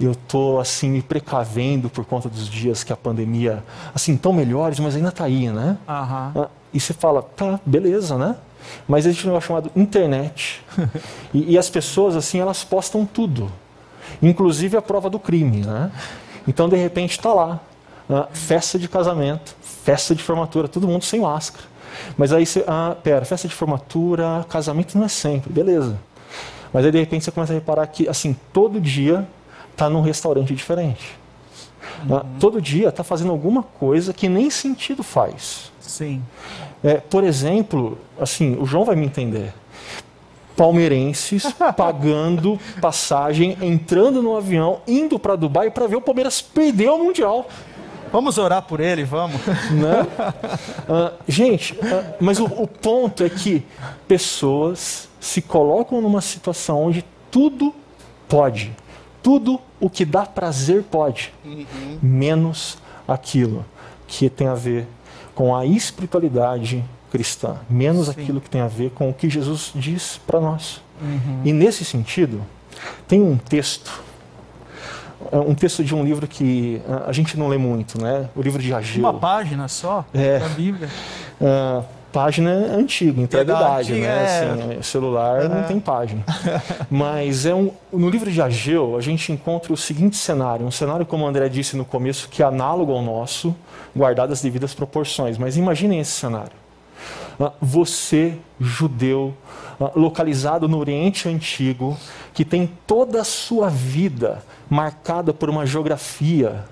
[0.00, 3.62] eu estou assim, me precavendo por conta dos dias que a pandemia,
[3.94, 5.76] assim, tão melhores, mas ainda está aí, né?
[5.88, 6.46] Uhum.
[6.72, 8.36] E você fala: tá, beleza, né?
[8.88, 10.62] Mas existe um negócio chamado internet.
[11.32, 13.50] e, e as pessoas, assim, elas postam tudo.
[14.22, 15.90] Inclusive a prova do crime, né?
[16.46, 17.60] Então, de repente, está lá.
[18.08, 21.66] Uh, festa de casamento, festa de formatura, todo mundo sem máscara.
[22.16, 25.98] Mas aí você, ah, pera, festa de formatura, casamento não é sempre, beleza.
[26.72, 29.28] Mas aí de repente você começa a reparar que, assim, todo dia
[29.70, 31.16] está num restaurante diferente.
[32.08, 32.20] Ah, uhum.
[32.40, 35.70] todo dia está fazendo alguma coisa que nem sentido faz.
[35.78, 36.22] Sim.
[36.82, 39.52] É, por exemplo, assim, o João vai me entender.
[40.56, 46.98] palmeirenses pagando passagem, entrando no avião, indo para Dubai para ver o Palmeiras perder o
[46.98, 47.46] Mundial.
[48.14, 49.40] Vamos orar por ele, vamos.
[49.72, 50.02] Né?
[50.88, 53.66] Uh, gente, uh, mas o, o ponto é que
[54.06, 57.74] pessoas se colocam numa situação onde tudo
[58.28, 58.70] pode.
[59.20, 61.66] Tudo o que dá prazer pode, uhum.
[62.00, 63.64] menos aquilo
[64.06, 64.86] que tem a ver
[65.34, 68.12] com a espiritualidade cristã, menos Sim.
[68.12, 70.80] aquilo que tem a ver com o que Jesus diz para nós.
[71.02, 71.40] Uhum.
[71.44, 72.42] E nesse sentido,
[73.08, 74.04] tem um texto,
[75.32, 78.28] um texto de um livro que a gente não lê muito, né?
[78.34, 79.00] O livro de Ageu.
[79.00, 80.88] Uma página só é, da Bíblia.
[81.40, 81.84] Uh,
[82.14, 83.52] página antiga, entrega
[83.98, 84.06] né?
[84.06, 84.70] É...
[84.70, 86.22] Assim, celular não tem página.
[86.88, 91.04] Mas é um, no livro de Ageu, a gente encontra o seguinte cenário, um cenário,
[91.04, 93.54] como o André disse no começo, que é análogo ao nosso,
[93.94, 95.36] guardado as devidas proporções.
[95.36, 96.63] Mas imaginem esse cenário.
[97.38, 99.34] Ah, você, judeu,
[99.80, 101.96] ah, localizado no Oriente Antigo,
[102.32, 106.64] que tem toda a sua vida marcada por uma geografia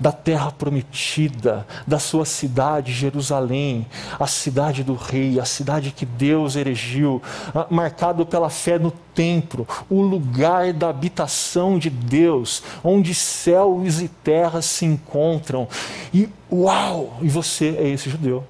[0.00, 3.84] da terra prometida, da sua cidade, Jerusalém,
[4.18, 7.20] a cidade do rei, a cidade que Deus erigiu,
[7.54, 14.08] ah, marcado pela fé no templo, o lugar da habitação de Deus, onde céus e
[14.08, 15.68] terra se encontram.
[16.14, 17.18] E uau!
[17.20, 18.44] E você é esse judeu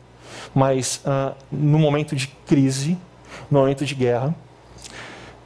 [0.59, 2.99] mas uh, no momento de crise,
[3.49, 4.35] no momento de guerra,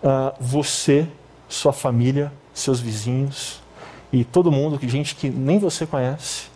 [0.03, 1.07] uh, você,
[1.47, 3.61] sua família, seus vizinhos
[4.11, 6.47] e todo mundo, gente que nem você conhece,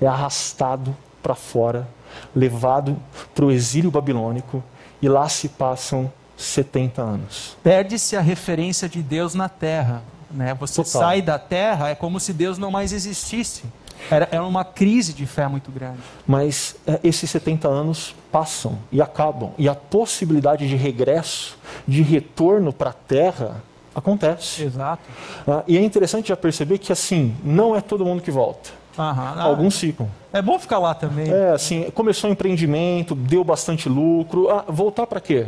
[0.00, 1.86] é arrastado para fora,
[2.34, 2.96] levado
[3.34, 4.64] para o exílio babilônico
[5.02, 7.54] e lá se passam 70 anos.
[7.62, 10.02] Perde-se a referência de Deus na terra.
[10.30, 10.54] Né?
[10.54, 11.02] Você Total.
[11.02, 13.64] sai da terra, é como se Deus não mais existisse.
[14.10, 15.98] Era, era uma crise de fé muito grande.
[16.26, 19.50] Mas é, esses 70 anos passam e acabam.
[19.58, 23.62] E a possibilidade de regresso, de retorno para a terra,
[23.94, 24.62] acontece.
[24.62, 25.02] Exato.
[25.46, 28.70] Ah, e é interessante já perceber que, assim, não é todo mundo que volta.
[28.98, 30.08] Aham, Alguns ficam.
[30.32, 31.30] É bom ficar lá também.
[31.30, 34.48] É, assim, começou o empreendimento, deu bastante lucro.
[34.50, 35.46] Ah, voltar para quê?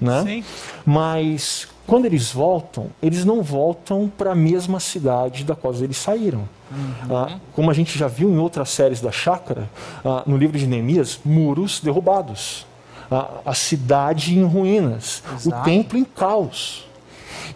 [0.00, 0.22] Né?
[0.22, 0.44] Sim.
[0.86, 6.48] Mas quando eles voltam, eles não voltam para a mesma cidade da qual eles saíram.
[6.70, 7.16] Uhum.
[7.16, 9.68] Ah, como a gente já viu em outras séries da Chácara,
[10.04, 12.66] ah, no livro de Neemias, muros derrubados,
[13.10, 15.48] ah, a cidade em ruínas, Exato.
[15.48, 16.86] o templo em caos.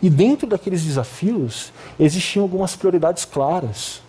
[0.02, 4.00] E dentro daqueles desafios existiam algumas prioridades claras,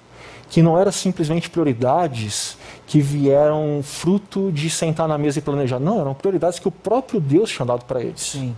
[0.50, 2.58] que não eram simplesmente prioridades
[2.88, 5.80] que vieram fruto de sentar na mesa e planejar.
[5.80, 8.22] Não, eram prioridades que o próprio Deus tinha dado para eles.
[8.22, 8.56] Sim.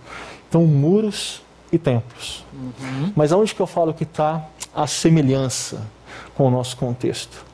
[0.47, 2.45] Então, muros e templos.
[2.53, 3.11] Uhum.
[3.15, 5.81] Mas aonde que eu falo que está a semelhança
[6.35, 7.45] com o nosso contexto?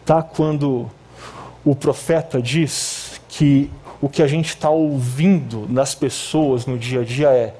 [0.00, 0.90] Está quando
[1.64, 7.04] o profeta diz que o que a gente está ouvindo das pessoas no dia a
[7.04, 7.54] dia é: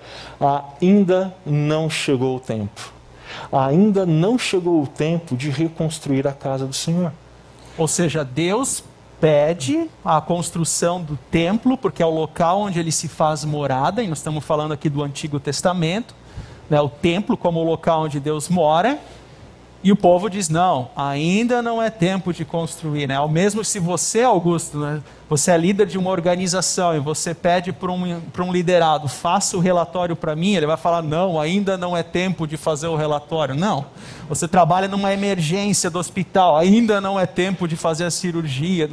[0.80, 2.92] ainda não chegou o tempo.
[3.52, 7.12] Ainda não chegou o tempo de reconstruir a casa do Senhor.
[7.76, 8.82] Ou seja, Deus
[9.20, 14.09] pede a construção do templo, porque é o local onde ele se faz morada, e
[14.09, 16.14] nós estamos falando aqui do Antigo Testamento,
[16.68, 18.98] né, o templo como o local onde Deus mora,
[19.87, 23.07] e o povo diz: não, ainda não é tempo de construir.
[23.07, 23.14] Né?
[23.14, 27.72] Ao mesmo se você, Augusto, né, você é líder de uma organização e você pede
[27.72, 31.96] para um, um liderado, faça o relatório para mim, ele vai falar: não, ainda não
[31.96, 33.54] é tempo de fazer o relatório.
[33.54, 33.86] Não.
[34.28, 38.88] Você trabalha numa emergência do hospital, ainda não é tempo de fazer a cirurgia.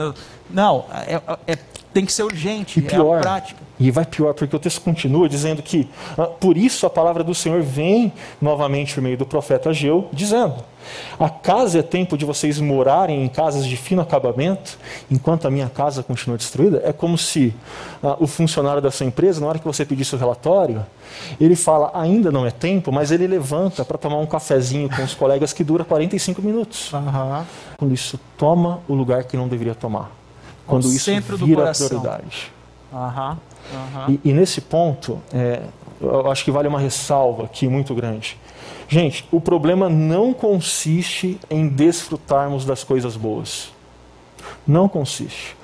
[0.50, 1.58] Não, é, é,
[1.94, 3.62] tem que ser urgente, e pior, é a prática.
[3.80, 7.36] E vai pior, porque o texto continua dizendo que, ah, por isso a palavra do
[7.36, 10.56] Senhor vem novamente por meio do profeta Ageu, dizendo:
[11.20, 14.78] Acaso é tempo de vocês morarem em casas de fino acabamento,
[15.10, 16.82] enquanto a minha casa continua destruída?
[16.84, 17.54] É como se
[18.02, 20.86] ah, o funcionário da sua empresa, na hora que você pedisse o relatório,
[21.40, 25.14] ele fala, ainda não é tempo, mas ele levanta para tomar um cafezinho com os
[25.14, 26.92] colegas que dura 45 minutos.
[26.94, 27.44] Uhum.
[27.78, 30.12] Quando isso toma o lugar que não deveria tomar.
[30.66, 32.52] Quando isso vira prioridade.
[32.92, 33.30] Uhum.
[33.30, 34.20] Uhum.
[34.24, 35.62] E, e, nesse ponto, é,
[36.02, 38.38] eu acho que vale uma ressalva aqui muito grande.
[38.88, 43.73] Gente, o problema não consiste em desfrutarmos das coisas boas.
[44.66, 45.56] Não consiste.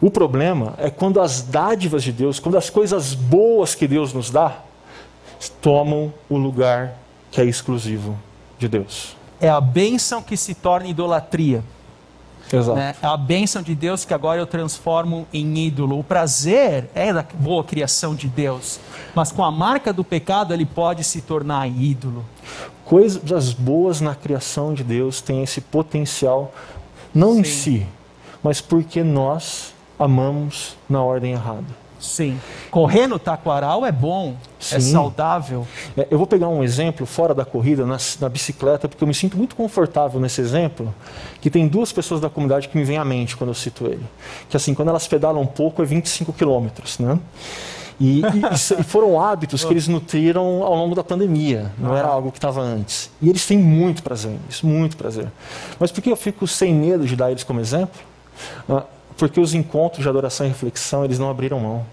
[0.00, 4.30] O problema é quando as dádivas de Deus, quando as coisas boas que Deus nos
[4.30, 4.58] dá,
[5.60, 6.94] tomam o lugar
[7.30, 8.18] que é exclusivo
[8.58, 9.16] de Deus.
[9.40, 11.64] É a bênção que se torna idolatria.
[12.52, 12.76] Exato.
[12.76, 12.94] Né?
[13.02, 15.98] É a bênção de Deus que agora eu transformo em ídolo.
[15.98, 18.78] O prazer é da boa criação de Deus,
[19.14, 22.24] mas com a marca do pecado ele pode se tornar ídolo.
[22.84, 26.52] Coisas boas na criação de Deus têm esse potencial,
[27.14, 27.40] não Sim.
[27.40, 27.86] em si,
[28.42, 31.82] mas porque nós amamos na ordem errada.
[32.00, 32.40] Sim.
[32.68, 34.34] Correr no taquaral é bom,
[34.72, 34.92] é Sim.
[34.92, 35.64] saudável.
[35.96, 39.14] É, eu vou pegar um exemplo fora da corrida, na, na bicicleta, porque eu me
[39.14, 40.92] sinto muito confortável nesse exemplo,
[41.40, 44.02] que tem duas pessoas da comunidade que me vêm à mente quando eu cito ele.
[44.50, 47.20] Que assim, quando elas pedalam um pouco é 25 quilômetros, né?
[48.00, 52.32] E, e- e foram hábitos que eles nutriram ao longo da pandemia, não era algo
[52.32, 53.10] que estava antes.
[53.20, 55.28] E eles têm muito prazer nisso, muito prazer.
[55.78, 58.00] Mas por que eu fico sem medo de dar eles como exemplo?
[58.68, 58.84] Ah,
[59.16, 61.86] porque os encontros de adoração e reflexão, eles não abriram mão.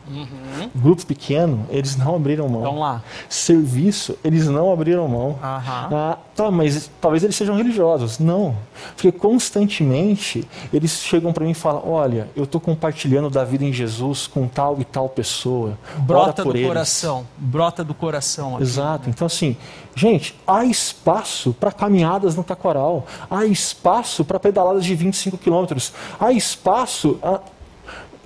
[0.73, 2.61] Grupo pequeno, eles não abriram mão.
[2.61, 3.03] Vamos lá.
[3.27, 5.37] Serviço, eles não abriram mão.
[5.41, 5.89] Aham.
[5.91, 8.19] Ah, tá, mas talvez eles sejam religiosos.
[8.19, 8.55] Não.
[8.95, 13.73] Porque constantemente eles chegam para mim e falam: Olha, eu estou compartilhando da vida em
[13.73, 15.77] Jesus com tal e tal pessoa.
[15.97, 16.67] Brota do eles.
[16.67, 17.27] coração.
[17.37, 18.55] Brota do coração.
[18.55, 18.63] aqui.
[18.63, 19.09] Exato.
[19.09, 19.55] Então, assim,
[19.99, 26.31] gente, há espaço para caminhadas no Taquaral, há espaço para pedaladas de 25 quilômetros, há
[26.31, 27.19] espaço.
[27.21, 27.41] a-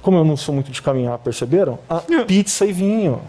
[0.02, 1.80] Como eu não sou muito de caminhar, perceberam?
[1.90, 3.22] Há pizza e vinho.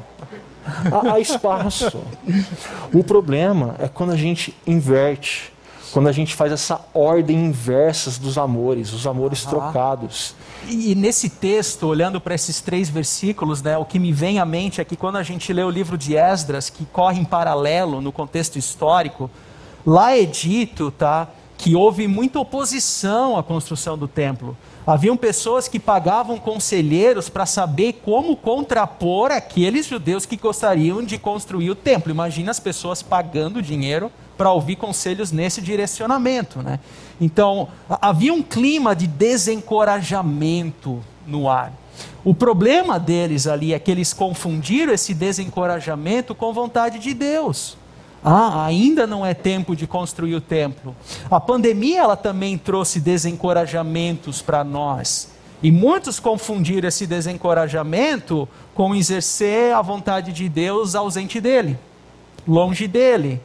[0.93, 2.01] Há, há espaço.
[2.93, 5.53] O problema é quando a gente inverte,
[5.95, 10.35] quando a gente faz essa ordem inversa dos amores, os amores trocados.
[10.67, 14.45] E, e nesse texto, olhando para esses três versículos, né, o que me vem à
[14.45, 18.01] mente é que quando a gente lê o livro de Esdras, que corre em paralelo
[18.01, 19.31] no contexto histórico,
[19.87, 24.57] lá é dito tá, que houve muita oposição à construção do templo.
[24.85, 31.71] Haviam pessoas que pagavam conselheiros para saber como contrapor aqueles judeus que gostariam de construir
[31.71, 32.11] o templo.
[32.11, 36.63] Imagina as pessoas pagando dinheiro para ouvir conselhos nesse direcionamento.
[36.63, 36.81] Né?
[37.21, 41.73] Então, ha- havia um clima de desencorajamento no ar.
[42.25, 47.77] O problema deles ali é que eles confundiram esse desencorajamento com vontade de Deus.
[48.25, 50.97] Ah, ainda não é tempo de construir o templo.
[51.31, 55.29] A pandemia ela também trouxe desencorajamentos para nós.
[55.63, 61.79] E muitos confundiram esse desencorajamento com exercer a vontade de Deus ausente dele,
[62.49, 63.41] longe dele.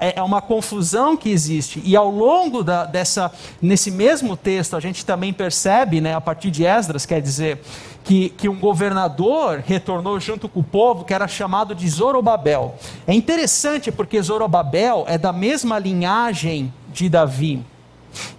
[0.00, 1.82] É, é uma confusão que existe.
[1.84, 6.52] E ao longo da, dessa, nesse mesmo texto, a gente também percebe, né, a partir
[6.52, 7.60] de Esdras, quer dizer,
[8.04, 12.76] que, que um governador retornou junto com o povo, que era chamado de Zorobabel.
[13.08, 17.64] É interessante porque Zorobabel é da mesma linhagem de Davi.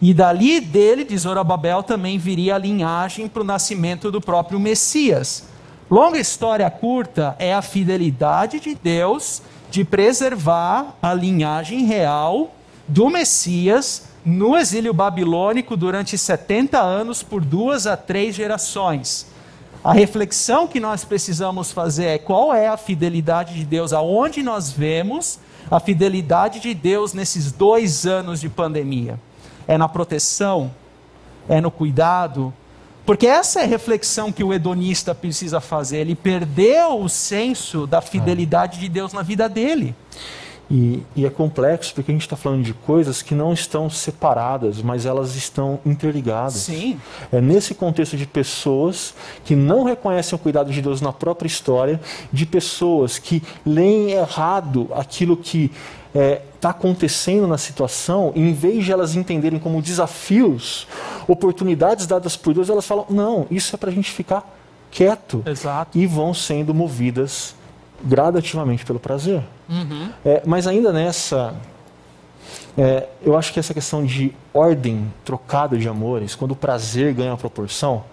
[0.02, 5.46] E dali dele, de Zorobabel, também viria a linhagem para o nascimento do próprio Messias.
[5.90, 9.42] Longa história curta é a fidelidade de Deus
[9.74, 12.54] de preservar a linhagem real
[12.88, 19.26] do Messias no exílio babilônico durante 70 anos por duas a três gerações.
[19.84, 24.72] A reflexão que nós precisamos fazer é qual é a fidelidade de Deus, aonde nós
[24.72, 25.40] vemos
[25.72, 29.20] a fidelidade de Deus nesses dois anos de pandemia.
[29.68, 30.72] É na proteção?
[31.50, 32.54] É no cuidado?
[33.06, 35.98] Porque essa é a reflexão que o hedonista precisa fazer.
[35.98, 39.94] Ele perdeu o senso da fidelidade de Deus na vida dele.
[40.72, 44.82] E, e é complexo porque a gente está falando de coisas que não estão separadas,
[44.82, 46.54] mas elas estão interligadas.
[46.54, 47.00] Sim.
[47.32, 52.00] É nesse contexto de pessoas que não reconhecem o cuidado de Deus na própria história,
[52.32, 55.70] de pessoas que leem errado aquilo que
[56.64, 60.88] está acontecendo na situação, e em vez de elas entenderem como desafios,
[61.28, 64.50] oportunidades dadas por Deus, elas falam: não, isso é para a gente ficar
[64.90, 65.44] quieto.
[65.46, 65.98] Exato.
[65.98, 67.54] E vão sendo movidas
[68.02, 69.44] gradativamente pelo prazer.
[70.24, 71.54] É, mas ainda nessa.
[72.78, 77.36] é, eu acho que essa questão de ordem trocada de amores, quando o prazer ganha
[77.36, 78.06] proporção.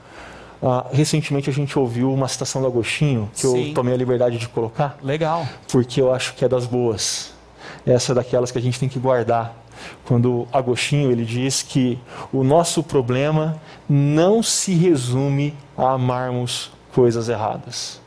[0.61, 3.69] ah, recentemente a gente ouviu uma citação do Agostinho, que Sim.
[3.69, 5.47] eu tomei a liberdade de colocar, Legal.
[5.71, 7.39] porque eu acho que é das boas.
[7.87, 9.57] Essa é daquelas que a gente tem que guardar.
[10.05, 11.99] Quando Agostinho ele diz que
[12.33, 18.01] o nosso problema não se resume a amarmos coisas erradas,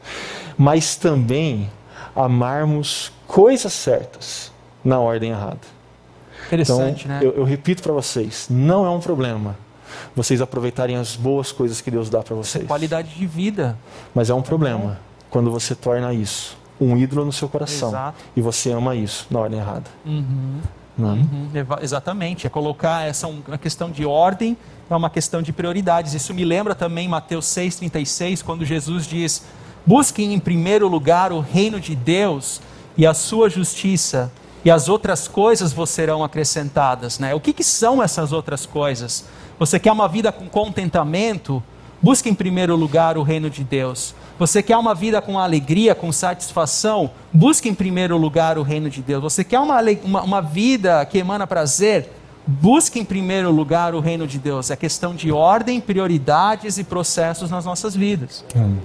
[0.58, 1.70] mas também
[2.16, 4.52] amarmos coisas certas
[4.84, 5.58] na ordem errada.
[6.52, 7.20] Então, Interessante, né?
[7.24, 9.58] eu, eu repito para vocês, não é um problema
[10.16, 12.66] vocês aproveitarem as boas coisas que Deus dá para vocês.
[12.68, 13.78] Qualidade de vida.
[14.14, 15.00] Mas é um problema
[15.30, 18.18] quando você torna isso um ídolo no seu coração Exato.
[18.36, 19.86] e você ama isso na ordem errada.
[20.06, 20.60] Uhum.
[20.98, 21.14] Não é?
[21.14, 21.50] Uhum,
[21.82, 24.56] exatamente, é colocar essa um- uma questão de ordem,
[24.90, 26.14] é uma questão de prioridades.
[26.14, 29.44] Isso me lembra também Mateus 6,36, quando Jesus diz:
[29.86, 32.62] Busquem em primeiro lugar o reino de Deus
[32.96, 34.32] e a sua justiça,
[34.64, 37.18] e as outras coisas vos serão acrescentadas.
[37.18, 37.34] Né?
[37.34, 39.26] O que, que são essas outras coisas?
[39.58, 41.62] Você quer uma vida com contentamento?
[42.04, 44.14] Busque em primeiro lugar o reino de Deus.
[44.38, 47.10] Você quer uma vida com alegria, com satisfação?
[47.32, 49.24] Busque em primeiro lugar o reino de Deus.
[49.24, 52.10] Você quer uma, uma, uma vida que emana prazer?
[52.46, 54.70] Busque em primeiro lugar o reino de Deus.
[54.70, 58.44] É questão de ordem, prioridades e processos nas nossas vidas.
[58.54, 58.80] Hum.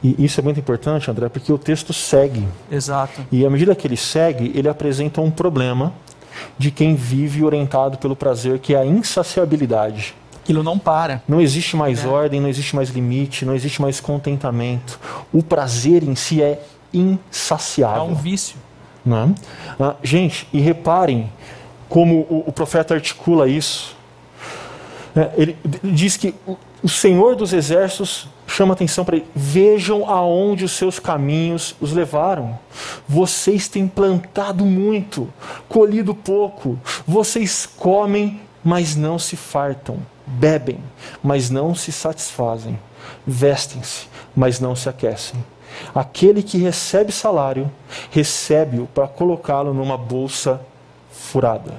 [0.00, 2.46] E isso é muito importante, André, porque o texto segue.
[2.70, 3.26] Exato.
[3.32, 5.92] E à medida que ele segue, ele apresenta um problema
[6.56, 10.14] de quem vive orientado pelo prazer, que é a insaciabilidade.
[10.50, 11.22] Aquilo não para.
[11.28, 12.08] Não existe mais é.
[12.08, 14.98] ordem, não existe mais limite, não existe mais contentamento.
[15.32, 16.60] O prazer em si é
[16.92, 18.02] insaciável.
[18.02, 18.56] É um vício.
[19.06, 19.32] Né?
[19.78, 21.30] Ah, gente, e reparem
[21.88, 23.96] como o, o profeta articula isso.
[25.14, 30.64] É, ele diz que o, o Senhor dos Exércitos chama atenção para ele: vejam aonde
[30.64, 32.58] os seus caminhos os levaram.
[33.08, 35.32] Vocês têm plantado muito,
[35.68, 36.76] colhido pouco.
[37.06, 39.98] Vocês comem, mas não se fartam.
[40.30, 40.78] Bebem,
[41.22, 42.78] mas não se satisfazem.
[43.26, 45.42] Vestem-se, mas não se aquecem.
[45.94, 47.70] Aquele que recebe salário,
[48.10, 50.60] recebe-o para colocá-lo numa bolsa
[51.10, 51.74] furada.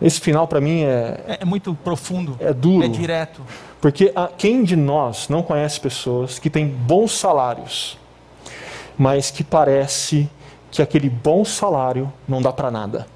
[0.00, 3.42] Esse final para mim é, é, é muito profundo, é duro, é direto.
[3.80, 7.96] Porque a, quem de nós não conhece pessoas que têm bons salários,
[8.98, 10.28] mas que parece
[10.70, 13.06] que aquele bom salário não dá para nada?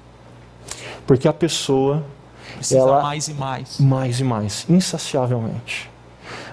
[1.05, 2.03] Porque a pessoa
[2.57, 5.89] precisa ela, mais e mais, mais e mais, insaciavelmente.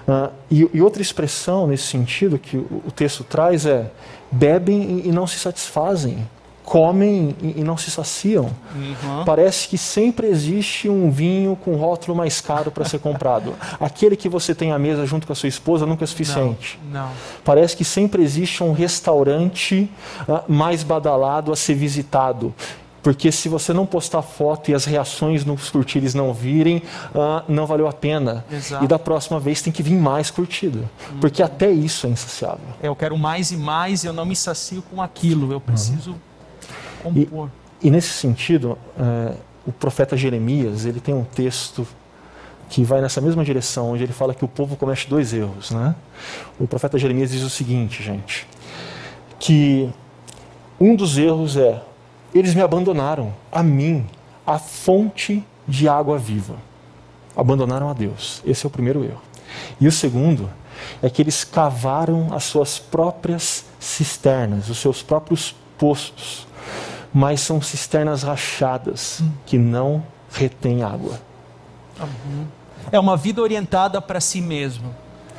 [0.07, 3.91] Uh, e, e, outra expressão nesse sentido que o, o texto traz é:
[4.31, 6.25] bebem e, e não se satisfazem
[6.65, 8.49] comem e não se saciam.
[8.75, 9.23] Uhum.
[9.23, 13.53] Parece que sempre existe um vinho com rótulo mais caro para ser comprado.
[13.79, 16.79] Aquele que você tem à mesa junto com a sua esposa nunca é suficiente.
[16.91, 17.11] Não, não.
[17.45, 19.89] Parece que sempre existe um restaurante
[20.27, 22.53] uh, mais badalado a ser visitado.
[23.05, 26.81] Porque se você não postar foto e as reações nos curtires não virem,
[27.13, 28.43] uh, não valeu a pena.
[28.51, 28.83] Exato.
[28.83, 30.79] E da próxima vez tem que vir mais curtida.
[30.79, 31.19] Uhum.
[31.21, 32.65] Porque até isso é insaciável.
[32.81, 35.53] É, eu quero mais e mais e eu não me sacio com aquilo.
[35.53, 36.35] Eu preciso uhum
[37.05, 37.49] compor.
[37.81, 39.35] E, e nesse sentido, é,
[39.65, 41.87] o profeta Jeremias ele tem um texto
[42.69, 45.69] que vai nessa mesma direção, onde ele fala que o povo comete dois erros.
[45.71, 45.95] Né?
[46.59, 48.47] O profeta Jeremias diz o seguinte, gente,
[49.39, 49.89] que
[50.79, 51.81] um dos erros é
[52.39, 54.05] eles me abandonaram, a mim,
[54.45, 56.55] a fonte de água viva.
[57.35, 58.41] Abandonaram a Deus.
[58.45, 59.21] Esse é o primeiro erro.
[59.79, 60.49] E o segundo
[61.01, 66.45] é que eles cavaram as suas próprias cisternas, os seus próprios poços
[67.17, 71.17] mas são cisternas rachadas que não retêm água.
[72.91, 74.93] É uma vida orientada para si mesmo.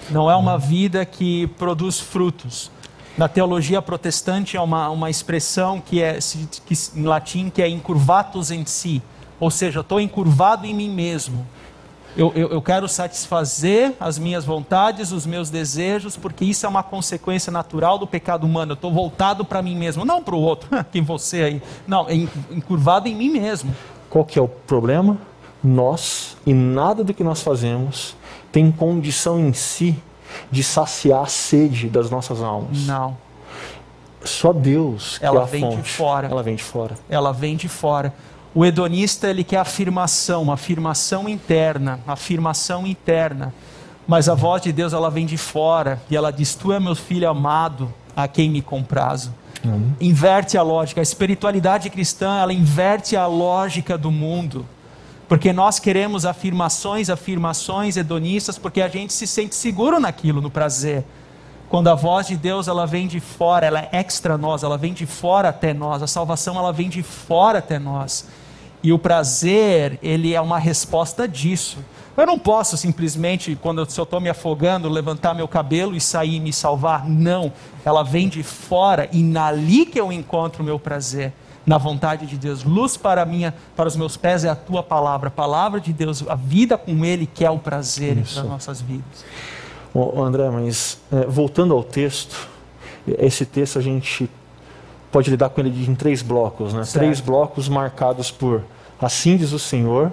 [0.08, 2.70] Não é uma vida que produz frutos.
[3.16, 6.18] Na teologia protestante é uma, uma expressão que é
[6.66, 9.02] que, em latim que é incurvatus em si,
[9.40, 11.46] ou seja, estou encurvado em mim mesmo.
[12.14, 16.82] Eu, eu, eu, quero satisfazer as minhas vontades, os meus desejos, porque isso é uma
[16.82, 18.72] consequência natural do pecado humano.
[18.72, 21.62] Eu estou voltado para mim mesmo, não para o outro, quem você aí.
[21.86, 23.74] Não, é encurvado em mim mesmo.
[24.08, 25.18] Qual que é o problema?
[25.62, 28.16] Nós, e nada do que nós fazemos,
[28.50, 29.94] tem condição em si
[30.50, 32.86] de saciar a sede das nossas almas.
[32.86, 33.16] Não.
[34.24, 35.82] Só Deus Ela é a vem fonte.
[35.82, 36.28] de fora.
[36.28, 36.94] Ela vem de fora.
[37.08, 38.12] Ela vem de fora.
[38.54, 43.52] O hedonista ele quer afirmação, afirmação interna, afirmação interna.
[44.08, 46.94] Mas a voz de Deus ela vem de fora e ela diz: Tu é meu
[46.94, 49.32] filho amado, a quem me comprazo.
[49.64, 49.92] Uhum.
[50.00, 51.00] Inverte a lógica.
[51.00, 54.64] A espiritualidade cristã ela inverte a lógica do mundo.
[55.28, 61.04] Porque nós queremos afirmações, afirmações hedonistas, porque a gente se sente seguro naquilo, no prazer.
[61.68, 64.92] Quando a voz de Deus ela vem de fora, ela é extra nós, ela vem
[64.92, 66.00] de fora até nós.
[66.00, 68.28] A salvação ela vem de fora até nós.
[68.82, 71.78] E o prazer, ele é uma resposta disso.
[72.16, 76.40] Eu não posso simplesmente, quando eu estou me afogando, levantar meu cabelo e sair e
[76.40, 77.06] me salvar.
[77.06, 77.52] Não.
[77.84, 81.32] Ela vem de fora e nali que eu encontro o meu prazer.
[81.66, 82.62] Na vontade de Deus.
[82.62, 85.30] Luz para minha, para os meus pés é a tua palavra.
[85.30, 88.36] Palavra de Deus, a vida com Ele que é o prazer Isso.
[88.36, 89.24] das nossas vidas.
[89.92, 92.48] Oh, André, mas é, voltando ao texto,
[93.18, 94.30] esse texto a gente
[95.10, 96.82] pode lidar com ele em três blocos, né?
[96.92, 98.62] Três blocos marcados por
[99.00, 100.10] Assim diz o Senhor,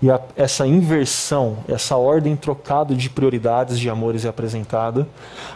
[0.00, 5.06] e a, essa inversão, essa ordem trocada de prioridades de amores é apresentada.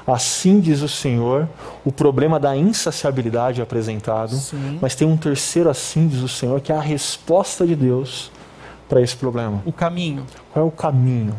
[0.07, 1.49] Assim diz o Senhor,
[1.85, 4.35] o problema da insaciabilidade é apresentado.
[4.35, 4.79] Sim.
[4.81, 8.31] Mas tem um terceiro assim diz o Senhor, que é a resposta de Deus
[8.89, 9.63] para esse problema.
[9.67, 10.25] O caminho.
[10.53, 11.39] Qual é o caminho?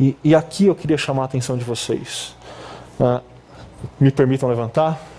[0.00, 2.34] E, e aqui eu queria chamar a atenção de vocês.
[2.98, 3.20] Uh,
[4.00, 5.11] me permitam levantar?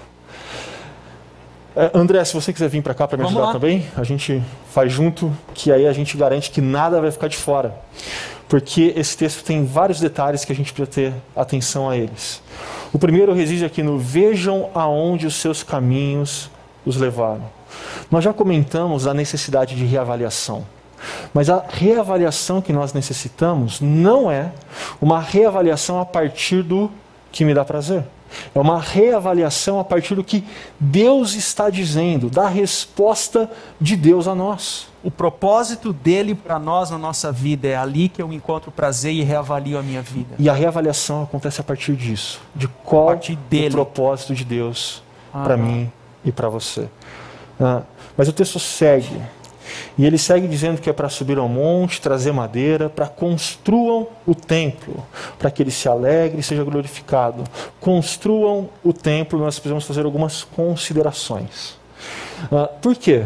[1.75, 3.53] É, André, se você quiser vir para cá para me Vamos ajudar lá.
[3.53, 7.37] também, a gente faz junto, que aí a gente garante que nada vai ficar de
[7.37, 7.75] fora.
[8.47, 12.41] Porque esse texto tem vários detalhes que a gente precisa ter atenção a eles.
[12.91, 16.51] O primeiro reside aqui no vejam aonde os seus caminhos
[16.85, 17.43] os levaram.
[18.11, 20.63] Nós já comentamos a necessidade de reavaliação.
[21.33, 24.51] Mas a reavaliação que nós necessitamos não é
[25.01, 26.91] uma reavaliação a partir do
[27.31, 28.03] que me dá prazer.
[28.53, 30.43] É uma reavaliação a partir do que
[30.79, 34.87] Deus está dizendo, da resposta de Deus a nós.
[35.03, 39.21] O propósito dele para nós na nossa vida é ali que eu encontro prazer e
[39.21, 40.35] reavalio a minha vida.
[40.39, 45.03] E a reavaliação acontece a partir disso, de qual o propósito de Deus
[45.33, 45.91] ah, para mim
[46.23, 46.87] e para você.
[47.59, 47.81] Ah,
[48.15, 49.21] mas o texto segue.
[49.97, 54.33] E ele segue dizendo que é para subir ao monte, trazer madeira, para construam o
[54.33, 55.05] templo,
[55.37, 57.43] para que ele se alegre e seja glorificado.
[57.79, 61.77] Construam o templo, nós precisamos fazer algumas considerações.
[62.51, 63.25] Uh, por quê?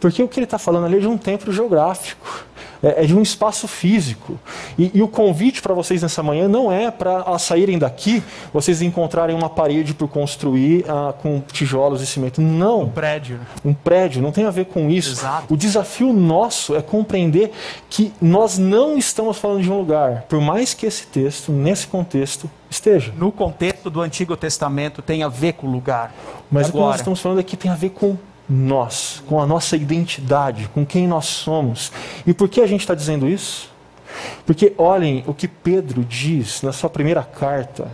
[0.00, 2.44] Porque o que ele está falando ali é de um templo geográfico
[2.82, 4.38] é, é de um espaço físico.
[4.78, 8.22] E, e o convite para vocês nessa manhã não é para saírem daqui,
[8.52, 12.40] vocês encontrarem uma parede por construir ah, com tijolos e cimento.
[12.40, 12.82] Não.
[12.82, 13.40] Um prédio.
[13.64, 15.12] Um prédio, não tem a ver com isso.
[15.12, 15.52] Exato.
[15.52, 17.52] O desafio nosso é compreender
[17.88, 22.50] que nós não estamos falando de um lugar, por mais que esse texto, nesse contexto,
[22.70, 23.12] esteja.
[23.16, 26.14] No contexto do Antigo Testamento tem a ver com o lugar.
[26.50, 26.68] Mas Agora.
[26.68, 28.16] o que nós estamos falando aqui tem a ver com
[28.52, 31.90] nós, com a nossa identidade, com quem nós somos.
[32.26, 33.70] E por que a gente está dizendo isso?
[34.44, 37.90] Porque olhem o que Pedro diz na sua primeira carta.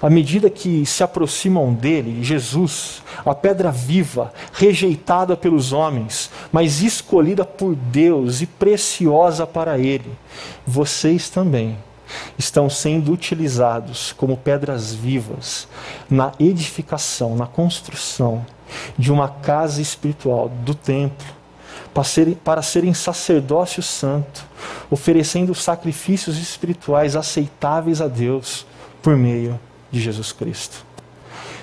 [0.00, 7.44] À medida que se aproximam dele, Jesus, a pedra viva, rejeitada pelos homens, mas escolhida
[7.44, 10.10] por Deus e preciosa para ele,
[10.66, 11.78] vocês também
[12.36, 15.68] estão sendo utilizados como pedras vivas
[16.10, 18.44] na edificação, na construção
[18.96, 21.26] de uma casa espiritual, do templo,
[21.92, 24.44] para serem, para serem sacerdócio santo,
[24.90, 28.66] oferecendo sacrifícios espirituais aceitáveis a Deus
[29.02, 29.58] por meio
[29.90, 30.84] de Jesus Cristo.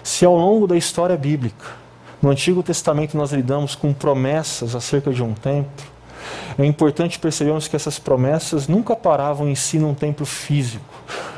[0.03, 1.66] Se ao longo da história bíblica,
[2.22, 5.86] no Antigo Testamento nós lidamos com promessas acerca de um templo,
[6.57, 10.84] é importante percebermos que essas promessas nunca paravam em si num templo físico,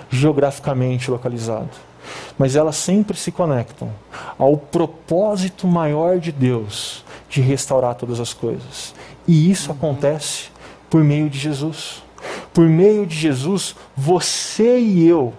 [0.10, 1.91] geograficamente localizado
[2.38, 3.92] mas elas sempre se conectam
[4.38, 8.94] ao propósito maior de Deus de restaurar todas as coisas.
[9.28, 10.50] E isso acontece
[10.90, 12.04] por meio de Jesus.
[12.54, 15.34] Por meio de Jesus, você e eu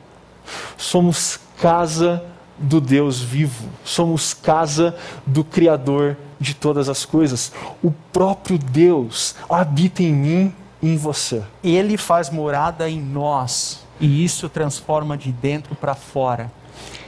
[0.76, 2.24] somos casa
[2.58, 4.96] do Deus vivo, somos casa
[5.26, 7.52] do Criador de todas as coisas.
[7.82, 11.42] O próprio Deus habita em mim e em você.
[11.62, 16.50] Ele faz morada em nós e isso transforma de dentro para fora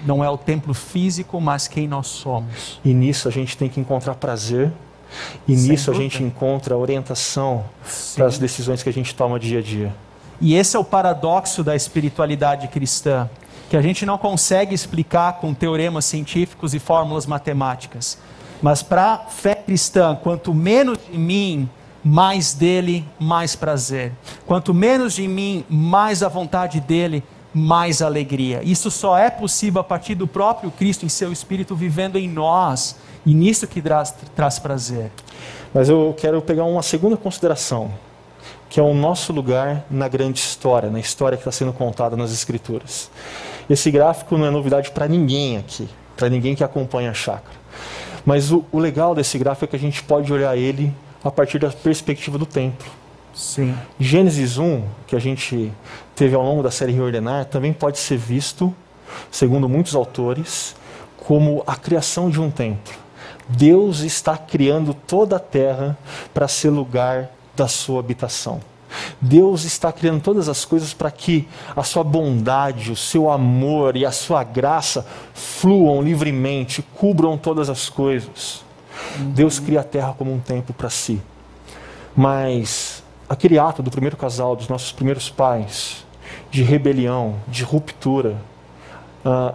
[0.05, 2.81] não é o templo físico, mas quem nós somos.
[2.85, 4.71] E nisso a gente tem que encontrar prazer.
[5.47, 6.05] E Sem nisso dúvida.
[6.05, 7.65] a gente encontra orientação
[8.17, 9.95] para as decisões que a gente toma dia a dia.
[10.41, 13.31] E esse é o paradoxo da espiritualidade cristã,
[13.71, 18.19] que a gente não consegue explicar com teoremas científicos e fórmulas matemáticas.
[18.61, 21.69] Mas para a fé cristã, quanto menos de mim,
[22.03, 24.13] mais dele, mais prazer.
[24.47, 27.23] Quanto menos de mim, mais a vontade dele,
[27.55, 28.61] mais alegria.
[28.65, 32.97] Isso só é possível a partir do próprio Cristo em seu Espírito vivendo em nós.
[33.25, 35.11] E nisso que traz, traz prazer.
[35.73, 37.91] Mas eu quero pegar uma segunda consideração,
[38.69, 42.33] que é o nosso lugar na grande história, na história que está sendo contada nas
[42.33, 43.11] Escrituras.
[43.71, 47.57] Esse gráfico não é novidade para ninguém aqui, para ninguém que acompanha a chácara.
[48.27, 50.93] Mas o, o legal desse gráfico é que a gente pode olhar ele
[51.23, 53.04] a partir da perspectiva do templo.
[53.35, 53.77] Sim.
[53.99, 55.73] Gênesis 1, que a gente
[56.15, 58.73] teve ao longo da série Reordenar, também pode ser visto,
[59.31, 60.77] segundo muitos autores,
[61.17, 62.95] como a criação de um templo.
[63.49, 65.99] Deus está criando toda a terra
[66.33, 68.61] para ser lugar da sua habitação.
[69.21, 74.07] Deus está criando todas as coisas para que a sua bondade, o seu amor e
[74.07, 75.05] a sua graça
[75.35, 78.63] fluam livremente, cubram todas as coisas.
[79.19, 81.21] Deus cria a terra como um templo para si.
[82.17, 82.94] Mas
[83.35, 86.05] aquele ato do primeiro casal, dos nossos primeiros pais,
[86.51, 88.37] de rebelião, de ruptura,
[89.25, 89.55] uh,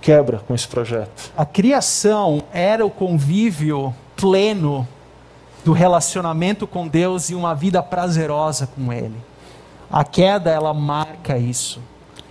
[0.00, 1.32] quebra com esse projeto.
[1.36, 4.86] A criação era o convívio pleno
[5.64, 9.16] do relacionamento com Deus e uma vida prazerosa com Ele.
[9.90, 11.80] A queda, ela marca isso.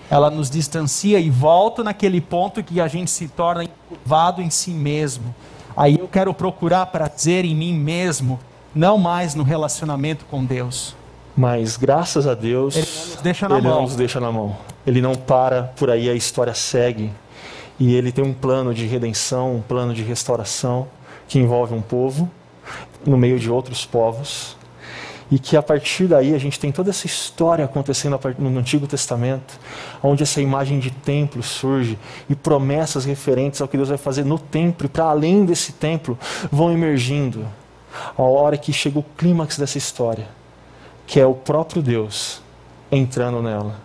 [0.09, 4.71] Ela nos distancia e volta naquele ponto que a gente se torna encurvado em si
[4.71, 5.35] mesmo.
[5.77, 8.39] Aí eu quero procurar prazer em mim mesmo
[8.79, 10.95] não mais no relacionamento com Deus.
[11.35, 13.75] Mas graças a Deus, Ele não nos deixa na ele mão.
[13.75, 14.57] Não nos deixa na mão.
[14.87, 17.11] Ele não para por aí, a história segue.
[17.77, 20.87] E ele tem um plano de redenção, um plano de restauração
[21.27, 22.29] que envolve um povo
[23.05, 24.55] no meio de outros povos.
[25.29, 29.59] E que a partir daí a gente tem toda essa história acontecendo no Antigo Testamento,
[30.01, 31.99] onde essa imagem de templo surge
[32.29, 36.17] e promessas referentes ao que Deus vai fazer no templo e para além desse templo
[36.49, 37.45] vão emergindo
[38.17, 40.27] a hora que chega o clímax dessa história,
[41.05, 42.41] que é o próprio Deus
[42.91, 43.75] entrando nela.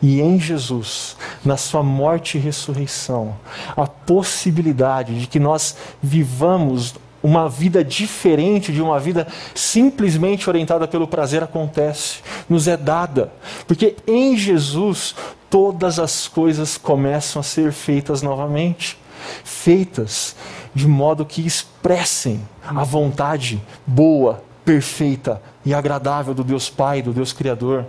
[0.00, 3.34] E em Jesus, na sua morte e ressurreição,
[3.76, 11.06] a possibilidade de que nós vivamos uma vida diferente de uma vida simplesmente orientada pelo
[11.06, 13.32] prazer acontece, nos é dada.
[13.66, 15.14] Porque em Jesus
[15.48, 18.98] todas as coisas começam a ser feitas novamente
[19.44, 20.36] feitas
[20.74, 27.32] de modo que expressem a vontade boa, perfeita e agradável do Deus Pai, do Deus
[27.32, 27.86] Criador.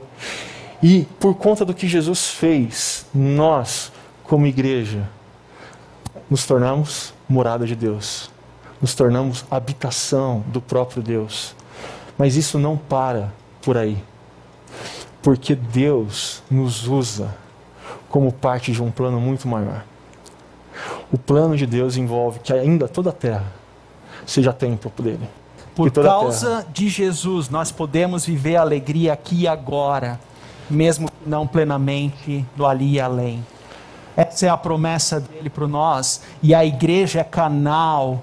[0.82, 3.92] E por conta do que Jesus fez, nós,
[4.24, 5.10] como igreja,
[6.30, 8.34] nos tornamos morada de Deus
[8.84, 11.56] nos tornamos habitação do próprio Deus.
[12.18, 13.32] Mas isso não para
[13.62, 13.98] por aí.
[15.22, 17.34] Porque Deus nos usa
[18.10, 19.86] como parte de um plano muito maior.
[21.12, 23.46] O plano de Deus envolve que ainda toda a terra
[24.26, 25.28] seja templo dele.
[25.76, 30.20] Por causa de Jesus, nós podemos viver a alegria aqui e agora,
[30.70, 33.44] mesmo não plenamente do ali e além.
[34.16, 38.22] Essa é a promessa dele para nós, e a igreja é canal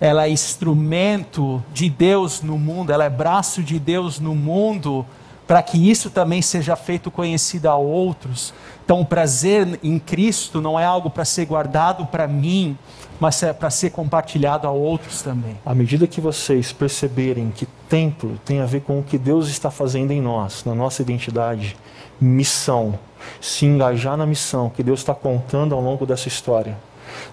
[0.00, 5.04] ela é instrumento de Deus no mundo, ela é braço de Deus no mundo,
[5.46, 8.54] para que isso também seja feito conhecido a outros.
[8.88, 12.74] Então, o prazer em Cristo não é algo para ser guardado para mim,
[13.20, 15.58] mas é para ser compartilhado a outros também.
[15.62, 19.70] À medida que vocês perceberem que templo tem a ver com o que Deus está
[19.70, 21.76] fazendo em nós, na nossa identidade,
[22.18, 22.98] missão,
[23.42, 26.74] se engajar na missão que Deus está contando ao longo dessa história,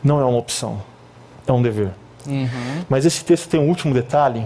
[0.04, 0.82] não é uma opção,
[1.48, 1.92] é um dever.
[2.28, 2.84] Uhum.
[2.90, 4.46] Mas esse texto tem um último detalhe,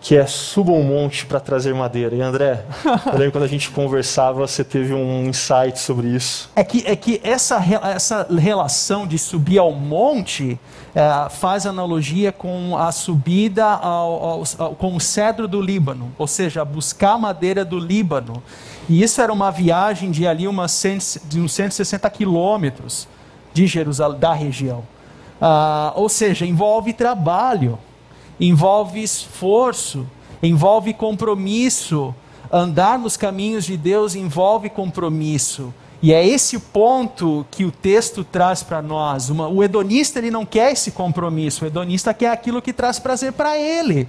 [0.00, 2.16] que é suba um monte para trazer madeira.
[2.16, 6.50] E André, eu lembro quando a gente conversava, você teve um insight sobre isso.
[6.56, 7.62] É que, é que essa,
[7.94, 10.58] essa relação de subir ao monte
[10.94, 16.26] é, faz analogia com a subida ao, ao, ao, com o cedro do Líbano, ou
[16.26, 18.42] seja, buscar madeira do Líbano.
[18.88, 20.82] E isso era uma viagem de ali umas
[21.26, 23.06] de uns 160 quilômetros
[23.52, 24.82] de Jerusalém, da região.
[25.40, 27.78] Ah, ou seja, envolve trabalho,
[28.40, 30.06] envolve esforço,
[30.42, 32.14] envolve compromisso.
[32.50, 35.72] Andar nos caminhos de Deus envolve compromisso.
[36.02, 39.28] E é esse ponto que o texto traz para nós.
[39.28, 43.32] Uma, o hedonista ele não quer esse compromisso, o hedonista quer aquilo que traz prazer
[43.32, 44.08] para ele.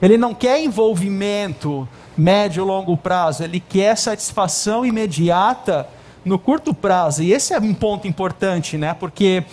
[0.00, 5.88] Ele não quer envolvimento médio ou longo prazo, ele quer satisfação imediata
[6.24, 7.22] no curto prazo.
[7.22, 8.94] E esse é um ponto importante, né?
[8.94, 9.44] Porque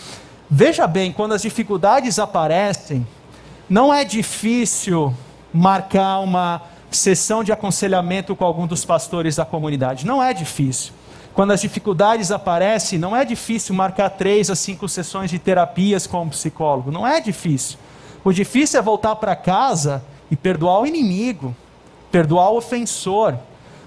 [0.50, 3.06] Veja bem, quando as dificuldades aparecem,
[3.68, 5.14] não é difícil
[5.52, 10.06] marcar uma sessão de aconselhamento com algum dos pastores da comunidade.
[10.06, 10.92] Não é difícil.
[11.34, 16.22] Quando as dificuldades aparecem, não é difícil marcar três a cinco sessões de terapias com
[16.22, 16.90] um psicólogo.
[16.90, 17.78] Não é difícil.
[18.24, 21.54] O difícil é voltar para casa e perdoar o inimigo,
[22.10, 23.36] perdoar o ofensor.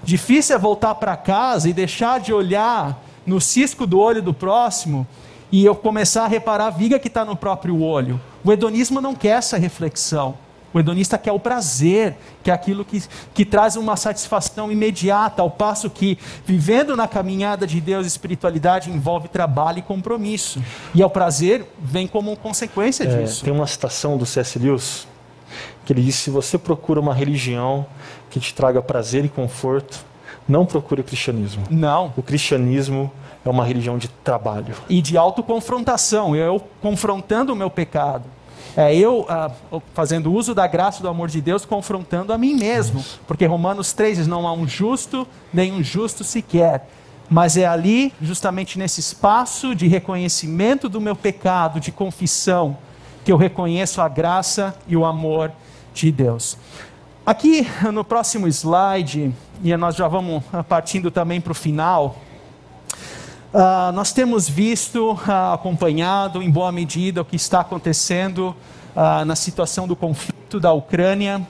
[0.02, 5.06] Difícil é voltar para casa e deixar de olhar no cisco do olho do próximo
[5.50, 8.20] e eu começar a reparar a viga que está no próprio olho.
[8.44, 10.36] O hedonismo não quer essa reflexão.
[10.74, 13.02] O hedonista quer o prazer, que é aquilo que,
[13.34, 19.28] que traz uma satisfação imediata, ao passo que, vivendo na caminhada de Deus, espiritualidade envolve
[19.28, 20.62] trabalho e compromisso.
[20.94, 23.44] E o prazer vem como consequência é, disso.
[23.44, 24.58] Tem uma citação do C.S.
[24.58, 25.06] Lewis
[25.84, 27.84] que ele diz: se você procura uma religião
[28.30, 30.04] que te traga prazer e conforto,
[30.48, 31.64] não procure o cristianismo.
[31.70, 32.12] Não.
[32.16, 33.12] O cristianismo
[33.44, 34.74] é uma religião de trabalho.
[34.88, 38.24] E de autoconfrontação, eu confrontando o meu pecado.
[38.76, 39.50] É eu ah,
[39.92, 43.04] fazendo uso da graça do amor de Deus, confrontando a mim mesmo.
[43.26, 46.88] Porque Romanos 3 diz: não há um justo, nem um justo sequer.
[47.28, 52.76] Mas é ali, justamente nesse espaço de reconhecimento do meu pecado, de confissão,
[53.24, 55.52] que eu reconheço a graça e o amor
[55.94, 56.56] de Deus.
[57.24, 59.32] Aqui no próximo slide,
[59.62, 62.16] e nós já vamos partindo também para o final.
[63.52, 68.56] Uh, nós temos visto, uh, acompanhado em boa medida o que está acontecendo
[68.96, 71.46] uh, na situação do conflito da Ucrânia,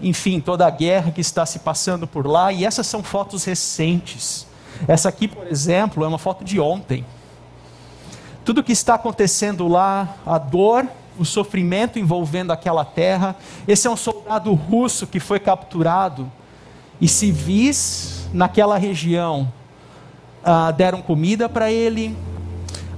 [0.00, 4.46] enfim, toda a guerra que está se passando por lá, e essas são fotos recentes.
[4.86, 7.04] Essa aqui, por exemplo, é uma foto de ontem.
[8.44, 10.86] Tudo o que está acontecendo lá, a dor,
[11.18, 13.36] o sofrimento envolvendo aquela terra.
[13.66, 16.30] Esse é um soldado russo que foi capturado
[17.00, 19.52] e civis naquela região
[20.44, 22.16] ah, deram comida para ele,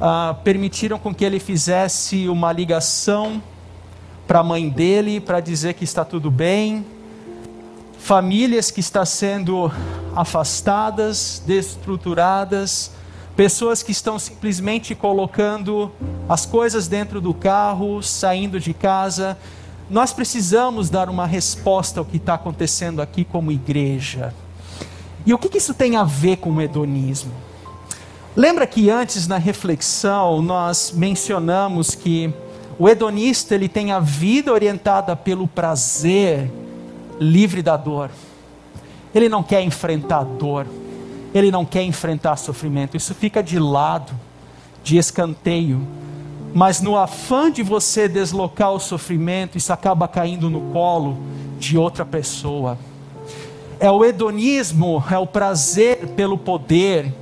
[0.01, 3.43] ah, permitiram com que ele fizesse uma ligação
[4.27, 6.85] para a mãe dele para dizer que está tudo bem.
[7.99, 9.71] Famílias que estão sendo
[10.15, 12.91] afastadas, destruturadas,
[13.37, 15.91] pessoas que estão simplesmente colocando
[16.29, 19.37] as coisas dentro do carro, saindo de casa,
[19.91, 24.33] nós precisamos dar uma resposta ao que está acontecendo aqui como igreja.
[25.27, 27.33] E o que, que isso tem a ver com o hedonismo?
[28.37, 32.35] Lembra que antes na reflexão nós mencionamos que
[32.79, 36.51] o hedonista ele tem a vida orientada pelo prazer,
[37.21, 38.11] livre da dor.
[39.15, 40.67] Ele não quer enfrentar dor,
[41.33, 42.97] ele não quer enfrentar sofrimento.
[42.97, 44.13] Isso fica de lado,
[44.83, 45.87] de escanteio.
[46.53, 51.19] Mas no afã de você deslocar o sofrimento, isso acaba caindo no colo
[51.59, 52.77] de outra pessoa.
[53.81, 57.13] É o hedonismo, é o prazer pelo poder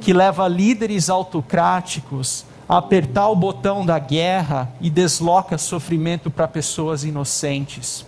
[0.00, 7.04] que leva líderes autocráticos a apertar o botão da guerra e desloca sofrimento para pessoas
[7.04, 8.06] inocentes.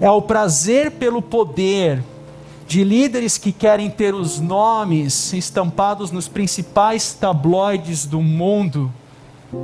[0.00, 2.02] É o prazer pelo poder
[2.66, 8.92] de líderes que querem ter os nomes estampados nos principais tabloides do mundo,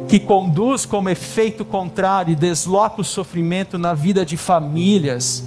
[0.09, 5.45] que conduz como efeito contrário e desloca o sofrimento na vida de famílias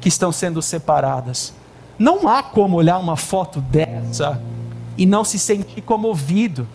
[0.00, 1.52] que estão sendo separadas.
[1.98, 4.40] Não há como olhar uma foto dessa
[4.96, 6.66] e não se sentir comovido.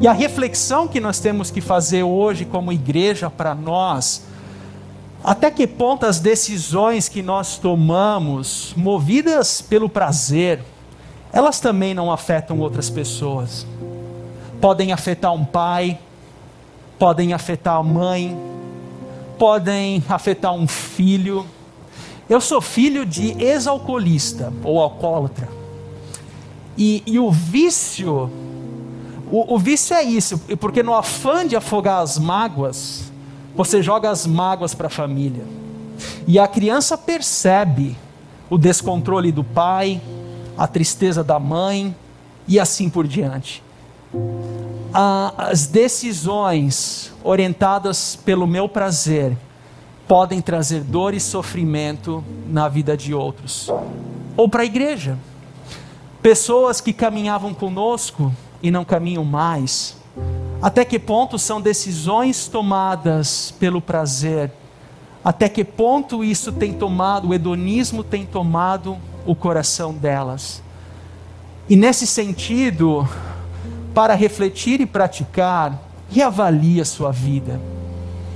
[0.00, 4.24] E a reflexão que nós temos que fazer hoje como igreja para nós,
[5.22, 10.64] até que ponto as decisões que nós tomamos, movidas pelo prazer,
[11.32, 13.66] elas também não afetam outras pessoas.
[14.60, 15.98] Podem afetar um pai,
[16.98, 18.36] podem afetar a mãe,
[19.38, 21.46] podem afetar um filho.
[22.32, 25.50] Eu sou filho de ex-alcoolista ou alcoólatra.
[26.78, 28.30] E, e o vício
[29.30, 33.12] o, o vício é isso, porque no afã de afogar as mágoas,
[33.54, 35.44] você joga as mágoas para a família.
[36.26, 37.98] E a criança percebe
[38.48, 40.00] o descontrole do pai,
[40.56, 41.94] a tristeza da mãe
[42.48, 43.62] e assim por diante.
[45.36, 49.36] As decisões orientadas pelo meu prazer
[50.12, 53.70] podem trazer dor e sofrimento na vida de outros,
[54.36, 55.16] ou para a igreja.
[56.20, 58.30] Pessoas que caminhavam conosco
[58.62, 59.96] e não caminham mais?
[60.60, 64.52] Até que ponto são decisões tomadas pelo prazer?
[65.24, 70.62] Até que ponto isso tem tomado, o hedonismo tem tomado o coração delas?
[71.70, 73.08] E nesse sentido,
[73.94, 77.58] para refletir e praticar, reavalia a sua vida.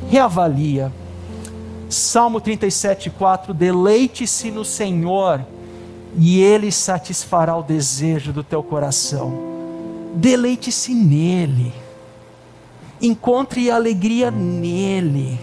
[0.08, 0.90] Reavalia.
[1.88, 5.44] Salmo 37,4: Deleite-se no Senhor,
[6.18, 9.56] e Ele satisfará o desejo do teu coração.
[10.14, 11.72] Deleite-se nele,
[13.00, 15.38] encontre alegria nele,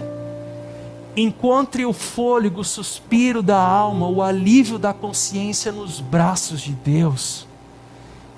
[1.16, 7.48] encontre o fôlego, o suspiro da alma, o alívio da consciência nos braços de Deus,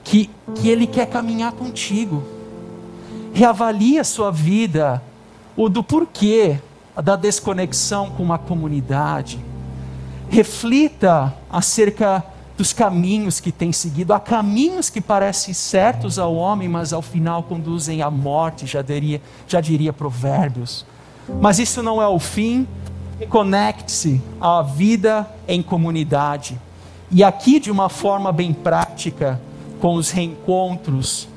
[0.03, 2.22] que, que Ele quer caminhar contigo.
[3.34, 5.01] Reavalie a sua vida,
[5.58, 6.60] o do porquê
[7.01, 9.39] da desconexão com uma comunidade.
[10.29, 12.23] Reflita acerca
[12.57, 14.13] dos caminhos que tem seguido.
[14.13, 19.21] Há caminhos que parecem certos ao homem, mas ao final conduzem à morte, já diria,
[19.47, 20.85] já diria Provérbios.
[21.41, 22.67] Mas isso não é o fim.
[23.29, 26.59] Conecte-se à vida em comunidade.
[27.11, 29.39] E aqui, de uma forma bem prática,
[29.79, 31.27] com os reencontros,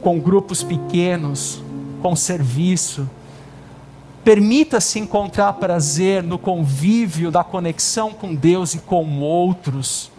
[0.00, 1.62] com grupos pequenos,
[2.00, 3.08] com serviço,
[4.28, 10.10] Permita-se encontrar prazer no convívio, da conexão com Deus e com outros.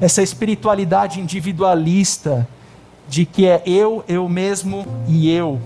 [0.00, 2.48] Essa espiritualidade individualista
[3.06, 5.60] de que é eu, eu mesmo e eu.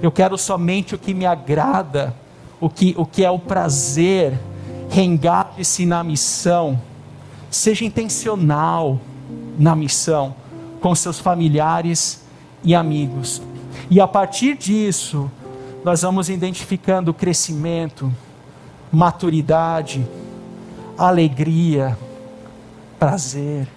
[0.00, 2.14] Eu quero somente o que me agrada,
[2.60, 4.38] o que, o que é o prazer.
[4.88, 6.80] Rengate-se na missão.
[7.50, 9.00] Seja intencional
[9.58, 10.32] na missão
[10.80, 12.24] com seus familiares
[12.62, 13.42] e amigos.
[13.90, 15.28] E a partir disso,
[15.86, 18.12] nós vamos identificando crescimento,
[18.90, 20.04] maturidade,
[20.98, 21.96] alegria,
[22.98, 23.68] prazer,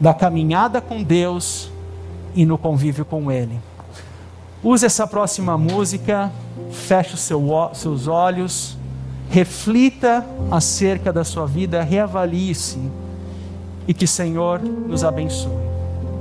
[0.00, 1.70] da caminhada com Deus
[2.34, 3.60] e no convívio com Ele.
[4.64, 6.32] Use essa próxima música,
[6.72, 7.42] feche os seu,
[7.74, 8.78] seus olhos,
[9.28, 12.80] reflita acerca da sua vida, reavalie-se
[13.86, 15.67] e que o Senhor nos abençoe.